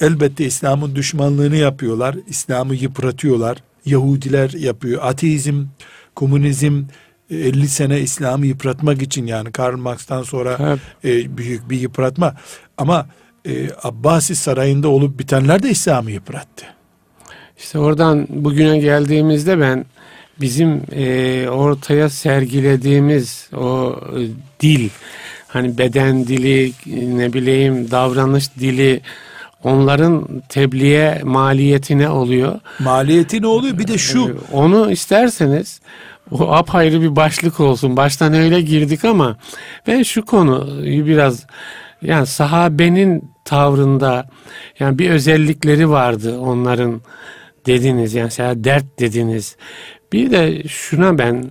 [0.00, 2.16] elbette İslam'ın düşmanlığını yapıyorlar.
[2.28, 3.58] İslam'ı yıpratıyorlar.
[3.84, 5.02] Yahudiler yapıyor.
[5.04, 5.64] Ateizm,
[6.14, 6.82] komünizm
[7.30, 10.80] e, 50 sene İslam'ı yıpratmak için yani Karl Marx'tan sonra Tabii.
[11.04, 12.36] e, büyük bir yıpratma.
[12.78, 13.06] Ama
[13.44, 16.79] e, Abbasi sarayında olup bitenler de İslam'ı yıprattı.
[17.60, 19.84] İşte oradan bugüne geldiğimizde ben
[20.40, 24.20] bizim e, ortaya sergilediğimiz o e,
[24.60, 24.88] dil
[25.48, 26.72] hani beden dili
[27.16, 29.00] ne bileyim davranış dili
[29.64, 32.60] onların tebliğe maliyeti ne oluyor?
[32.78, 33.78] Maliyeti ne oluyor?
[33.78, 35.80] Bir de şu Ee, Onu isterseniz
[36.30, 37.96] o apayrı bir başlık olsun.
[37.96, 39.36] Baştan öyle girdik ama
[39.86, 41.46] ben şu konuyu biraz
[42.02, 44.28] yani sahabenin tavrında
[44.78, 47.00] yani bir özellikleri vardı onların
[47.66, 49.56] dediniz yani mesela dert dediniz.
[50.12, 51.50] Bir de şuna ben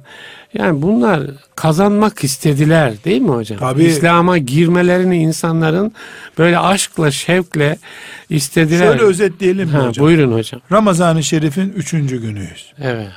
[0.54, 1.22] yani bunlar
[1.56, 3.60] kazanmak istediler değil mi hocam?
[3.60, 3.84] Tabii.
[3.84, 5.94] İslam'a girmelerini insanların
[6.38, 7.78] böyle aşkla şevkle
[8.30, 8.88] istediler.
[8.88, 10.06] şöyle özetleyelim mi ha, hocam?
[10.06, 10.62] Buyurun hocam.
[10.72, 12.74] Ramazan-ı Şerif'in üçüncü günüyüz.
[12.82, 13.10] Evet.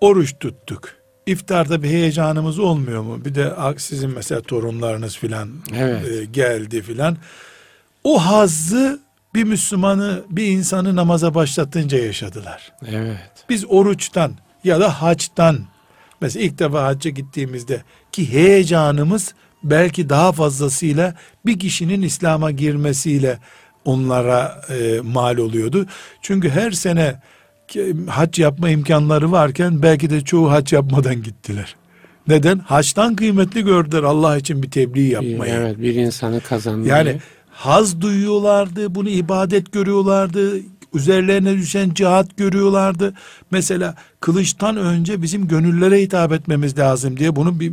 [0.00, 0.88] Oruç tuttuk.
[1.26, 3.24] İftarda bir heyecanımız olmuyor mu?
[3.24, 6.08] Bir de sizin mesela torunlarınız filan Evet.
[6.08, 7.16] e, geldi filan.
[8.04, 9.00] O hazzı
[9.34, 12.72] bir Müslümanı, bir insanı namaza başlatınca yaşadılar.
[12.86, 13.44] Evet.
[13.48, 14.32] Biz oruçtan
[14.64, 15.58] ya da haçtan
[16.20, 21.14] mesela ilk defa hacca gittiğimizde ki heyecanımız belki daha fazlasıyla
[21.46, 23.38] bir kişinin İslam'a girmesiyle
[23.84, 25.86] onlara e, mal oluyordu.
[26.22, 27.20] Çünkü her sene
[28.08, 31.76] hac yapma imkanları varken belki de çoğu hac yapmadan gittiler.
[32.28, 32.58] Neden?
[32.58, 35.52] Haçtan kıymetli gördüler Allah için bir tebliğ yapmayı.
[35.52, 36.88] evet bir insanı kazanmayı.
[36.88, 37.20] Yani
[37.60, 40.52] haz duyuyorlardı, bunu ibadet görüyorlardı,
[40.94, 43.14] üzerlerine düşen cihat görüyorlardı.
[43.50, 47.72] Mesela kılıçtan önce bizim gönüllere hitap etmemiz lazım diye bunun bir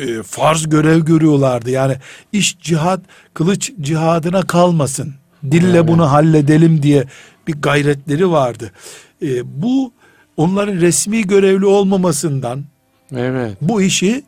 [0.00, 1.70] e, farz görev görüyorlardı.
[1.70, 1.96] Yani
[2.32, 3.00] iş cihat,
[3.34, 5.14] kılıç cihadına kalmasın.
[5.50, 5.88] Dille Evet.
[5.88, 7.04] bunu halledelim diye
[7.48, 8.72] bir gayretleri vardı.
[9.22, 9.92] E, bu
[10.36, 12.64] onların resmi görevli olmamasından
[13.16, 13.56] evet.
[13.60, 14.24] bu işi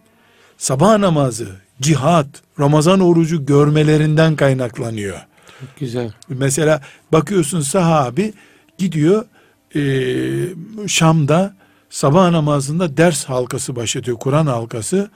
[0.58, 1.48] sabah namazı,
[1.80, 2.26] cihat,
[2.60, 5.16] Ramazan orucu görmelerinden kaynaklanıyor.
[5.60, 6.12] Çok güzel.
[6.28, 6.80] Mesela
[7.12, 8.32] bakıyorsun sahabi
[8.78, 9.24] gidiyor
[9.74, 10.48] eee,
[10.86, 11.54] Şam'da
[11.90, 15.10] sabah namazında ders halkası başlatıyor, Kur'an halkası.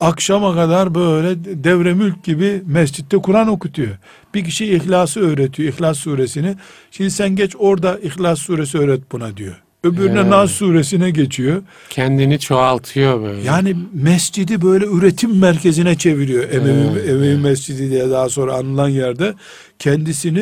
[0.00, 3.96] Akşama kadar böyle devre mülk gibi mescitte Kur'an okutuyor.
[4.34, 6.56] Bir kişi İhlas'ı öğretiyor, İhlas suresini.
[6.90, 9.62] Şimdi sen geç orada İhlas suresi öğret buna diyor.
[9.84, 10.30] Öbürüne Evet.
[10.30, 11.62] Nas suresine geçiyor.
[11.90, 13.40] Kendini çoğaltıyor böyle.
[13.42, 16.50] Yani mescidi böyle üretim merkezine çeviriyor.
[16.50, 17.42] Emevi, Evet, Emevi evet.
[17.42, 19.34] Mescidi diye daha sonra anılan yerde
[19.78, 20.40] kendisini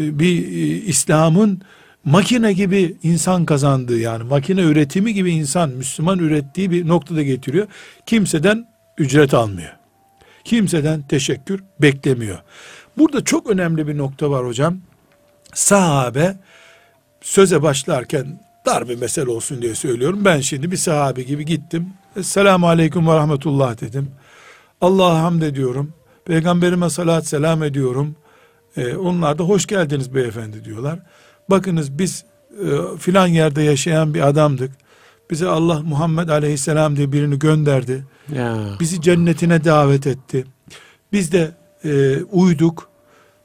[0.00, 1.62] e, bir e, İslam'ın
[2.04, 7.66] makine gibi insan kazandığı yani makine üretimi gibi insan Müslüman ürettiği bir noktada getiriyor.
[8.06, 8.66] Kimseden
[8.98, 9.72] ücret almıyor.
[10.44, 12.38] Kimseden teşekkür beklemiyor.
[12.98, 14.78] Burada çok önemli bir nokta var hocam.
[15.54, 16.36] Sahabe
[17.20, 20.24] söze başlarken dar bir mesele olsun diye söylüyorum.
[20.24, 21.88] Ben şimdi bir sahabe gibi gittim.
[22.16, 24.10] Esselamu aleyküm ve rahmetullah dedim.
[24.80, 25.92] Allah'a hamd ediyorum.
[26.24, 28.16] Peygamberime salat selam ediyorum.
[28.76, 30.98] Ee, onlar da hoş geldiniz beyefendi diyorlar.
[31.50, 32.24] Bakınız biz
[32.64, 34.70] e, filan yerde yaşayan bir adamdık.
[35.30, 38.04] Bize Allah Muhammed aleyhisselam diye birini gönderdi.
[38.34, 38.58] ya.
[38.80, 40.44] Bizi cennetine davet etti.
[41.12, 41.50] Biz de
[41.84, 42.88] e, uyduk.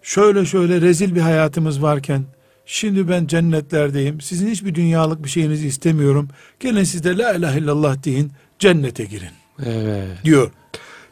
[0.01, 2.24] Şöyle şöyle rezil bir hayatımız varken
[2.72, 4.22] şimdi ben cennetlerdeyim.
[4.22, 6.30] Sizin hiçbir dünyalık bir şeyinizi istemiyorum.
[6.59, 9.30] Gelin siz de la ilahe illallah deyin cennete girin
[9.65, 10.07] Evet.
[10.24, 10.51] diyor.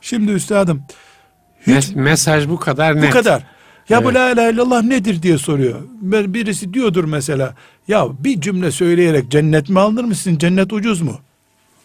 [0.02, 0.82] Şimdi üstadım
[1.68, 3.04] hiç Mes- mesaj bu kadar net.
[3.04, 3.44] bu kadar.
[3.90, 4.16] Ya bu Evet.
[4.16, 5.82] la ilahe illallah nedir diye soruyor.
[6.02, 7.56] Ben- Birisi diyordur mesela.
[7.88, 10.38] Ya bir cümle söyleyerek cennet mi alınır mısın?
[10.38, 11.20] Cennet ucuz mu?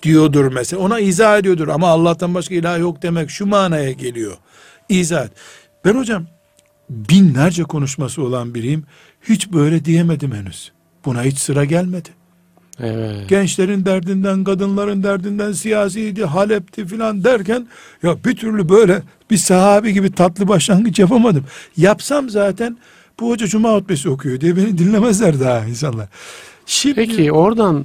[0.02, 0.82] Diyordur mesela.
[0.82, 1.68] Ona izah ediyordur.
[1.68, 4.36] Ama Allah'tan başka ilah yok demek şu manaya geliyor.
[4.88, 5.30] İzah et.
[5.84, 6.26] Ben hocam
[6.90, 8.84] binlerce konuşması olan biriyim.
[9.28, 10.72] Hiç böyle diyemedim henüz.
[11.04, 12.08] Buna hiç sıra gelmedi.
[12.80, 13.28] Evet.
[13.28, 17.66] Gençlerin derdinden, kadınların derdinden, siyasiydi, Halep'ti filan derken
[18.02, 21.44] ya bir türlü böyle bir sahabi gibi tatlı başlangıç yapamadım.
[21.76, 22.78] Yapsam zaten
[23.20, 26.08] bu hoca cuma hutbesi okuyor diye beni dinlemezler daha insanlar.
[26.66, 27.84] Şimdi Peki oradan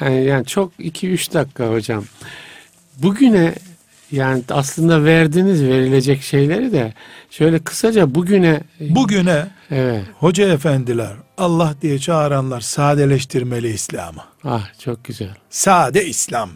[0.00, 2.04] yani, yani çok 2-3 dakika hocam.
[2.98, 3.54] Bugüne
[4.12, 6.92] Yani aslında verdiniz verilecek şeyleri de
[7.30, 14.22] şöyle kısaca bugüne Bugüne evet hoca efendiler Allah diye çağıranlar sadeleştirmeli İslam'ı.
[14.44, 15.34] ah çok güzel.
[15.50, 16.50] Sade İslam.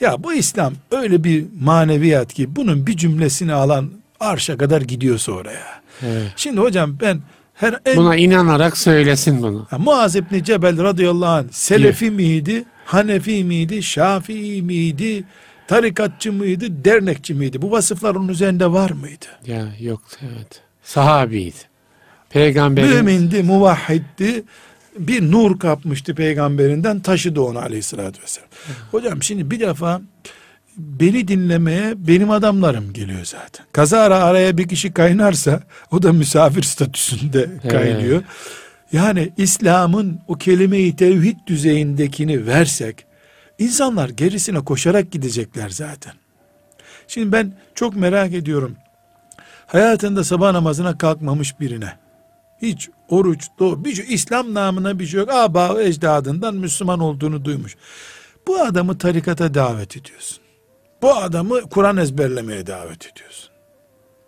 [0.00, 5.80] Ya bu İslam öyle bir maneviyat ki bunun bir cümlesini alan arşa kadar gidiyorsa oraya.
[6.02, 6.32] Evet.
[6.36, 7.20] Şimdi hocam ben
[7.54, 9.66] her en Buna inanarak söylesin bunu.
[9.70, 15.24] Ha, Muaz İbni Cebel radıyallahu anh Selefi miydi, Hanefi miydi, Şafii miydi,
[15.70, 17.62] tarikatçı mıydı, dernekçi miydi?
[17.62, 19.26] Bu vasıflar onun üzerinde var mıydı?
[19.46, 20.62] Ya yok evet.
[20.82, 21.56] Sahabiydi.
[22.30, 24.42] Peygamberin Mümindi, muvahhiddi,
[24.98, 28.48] bir nur kapmıştı peygamberinden taşıdı onu aleyhissalatü vesselam.
[28.90, 30.00] Hocam şimdi bir defa
[30.76, 33.66] beni dinlemeye benim adamlarım geliyor zaten.
[33.72, 37.72] Kazara araya bir kişi kaynarsa o da misafir statüsünde Evet.
[37.72, 38.22] kaynıyor.
[38.92, 43.09] Yani İslam'ın o kelime-i tevhid düzeyindekini versek
[43.60, 46.12] insanlar gerisine koşarak gidecekler zaten.
[47.08, 48.76] Şimdi ben çok merak ediyorum.
[49.66, 51.98] Hayatında sabah namazına kalkmamış birine
[52.62, 55.30] hiç oruç, doğu, bir şey, İslam namına bir şey yok.
[55.32, 57.76] Aba ecdadından Müslüman olduğunu duymuş.
[58.46, 60.38] Bu adamı tarikata davet ediyorsun.
[61.02, 63.50] Bu adamı Kur'an ezberlemeye davet ediyorsun.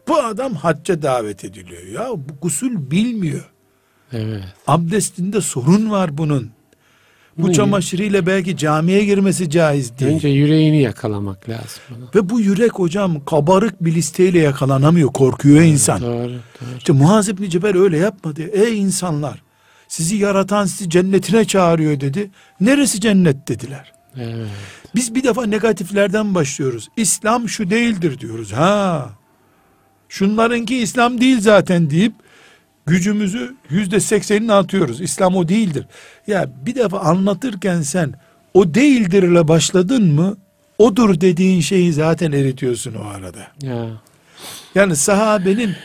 [0.09, 1.83] Bu adam hacca davet ediliyor.
[1.83, 3.51] Ya bu gusül bilmiyor.
[4.12, 4.45] evet.
[4.66, 6.51] Abdestinde sorun var bunun.
[7.39, 10.14] Bu Bunu- çamaşırıyla belki camiye girmesi caiz değil.
[10.14, 11.83] Önce yüreğini yakalamak lazım.
[12.14, 15.12] Ve bu yürek hocam kabarık bir listeyle yakalanamıyor.
[15.12, 16.01] Korkuyor insan.
[16.01, 16.78] Doğru, doğru.
[16.78, 18.43] İşte Muaz İbni Cebel öyle yapmadı.
[18.43, 19.43] Ey insanlar
[19.89, 22.30] sizi yaratan sizi cennetine çağırıyor dedi.
[22.61, 23.93] Neresi cennet dediler.
[24.16, 24.47] Evet.
[24.95, 26.89] Biz bir defa negatiflerden başlıyoruz.
[26.97, 28.53] İslam şu değildir diyoruz.
[28.53, 29.11] Ha.
[30.09, 32.12] Şunlarınki İslam değil zaten deyip
[32.87, 35.01] gücümüzü yüzde seksenini atıyoruz.
[35.01, 35.87] İslam o değildir.
[36.26, 38.14] Ya bir defa anlatırken sen
[38.55, 40.37] o değildir ile başladın mı
[40.78, 43.47] odur dediğin şeyi zaten eritiyorsun o arada.
[43.62, 43.87] Ya.
[44.74, 45.76] Yani sahabenin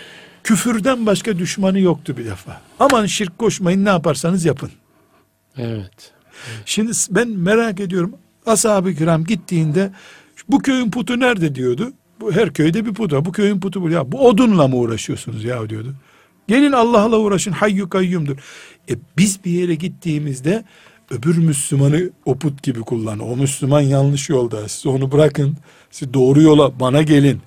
[0.43, 2.61] küfürden başka düşmanı yoktu bir defa.
[2.79, 4.71] Aman şirk koşmayın ne yaparsanız yapın.
[5.57, 6.11] Evet.
[6.65, 8.13] Şimdi ben merak ediyorum.
[8.45, 9.91] Ashab-ı kiram gittiğinde
[10.49, 11.93] bu köyün putu nerede diyordu.
[12.19, 13.25] Bu her köyde bir put var.
[13.25, 13.89] Bu köyün putu bu.
[13.89, 15.95] Ya bu odunla mı uğraşıyorsunuz ya diyordu.
[16.47, 17.51] Gelin Allah'la uğraşın.
[17.51, 18.37] Hayyu kayyumdur.
[18.89, 20.63] E biz bir yere gittiğimizde
[21.09, 23.19] öbür Müslümanı o put gibi kullan.
[23.19, 24.67] O Müslüman yanlış yolda.
[24.67, 25.57] Siz onu bırakın.
[25.91, 27.41] Siz doğru yola bana gelin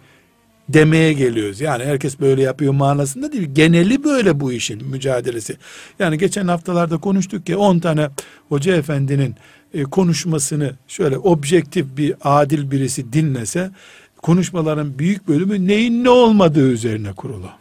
[0.68, 1.61] demeye geliyoruz.
[1.61, 3.48] Yani herkes böyle yapıyor manasında değil.
[3.53, 5.57] Geneli böyle bu işin mücadelesi.
[5.98, 8.09] Yani geçen haftalarda konuştuk ya 10 tane
[8.48, 9.34] hoca efendinin
[9.74, 13.70] e, konuşmasını şöyle objektif bir adil birisi dinlese
[14.16, 17.59] konuşmaların büyük bölümü neyin ne olmadığı üzerine kurulu.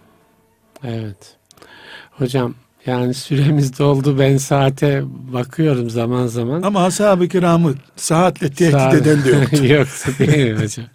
[0.84, 1.36] Evet.
[2.12, 2.54] Hocam
[2.86, 4.20] yani süremiz doldu.
[4.20, 5.04] Ben saate
[5.34, 6.62] bakıyorum zaman zaman.
[6.62, 9.66] Ama ashab-ı kiramı saatle tehdit Sağ- eden de yoktu.
[9.74, 10.86] Yoktu değil mi hocam?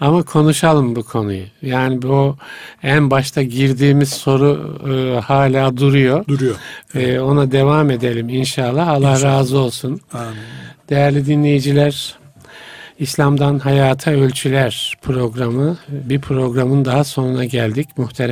[0.00, 1.42] Ama konuşalım bu konuyu.
[1.62, 2.36] Yani bu
[2.82, 6.26] en başta girdiğimiz soru e, hala duruyor.
[6.28, 6.54] Duruyor.
[6.94, 8.88] E, ona devam edelim inşallah.
[8.88, 9.38] Allah İnşallah.
[9.38, 10.00] razı olsun.
[10.12, 10.36] Amin.
[10.90, 12.14] Değerli dinleyiciler,
[12.98, 17.88] İslam'dan Hayata Ölçüler programı bir programın daha sonuna geldik.
[17.98, 18.26] Muhterem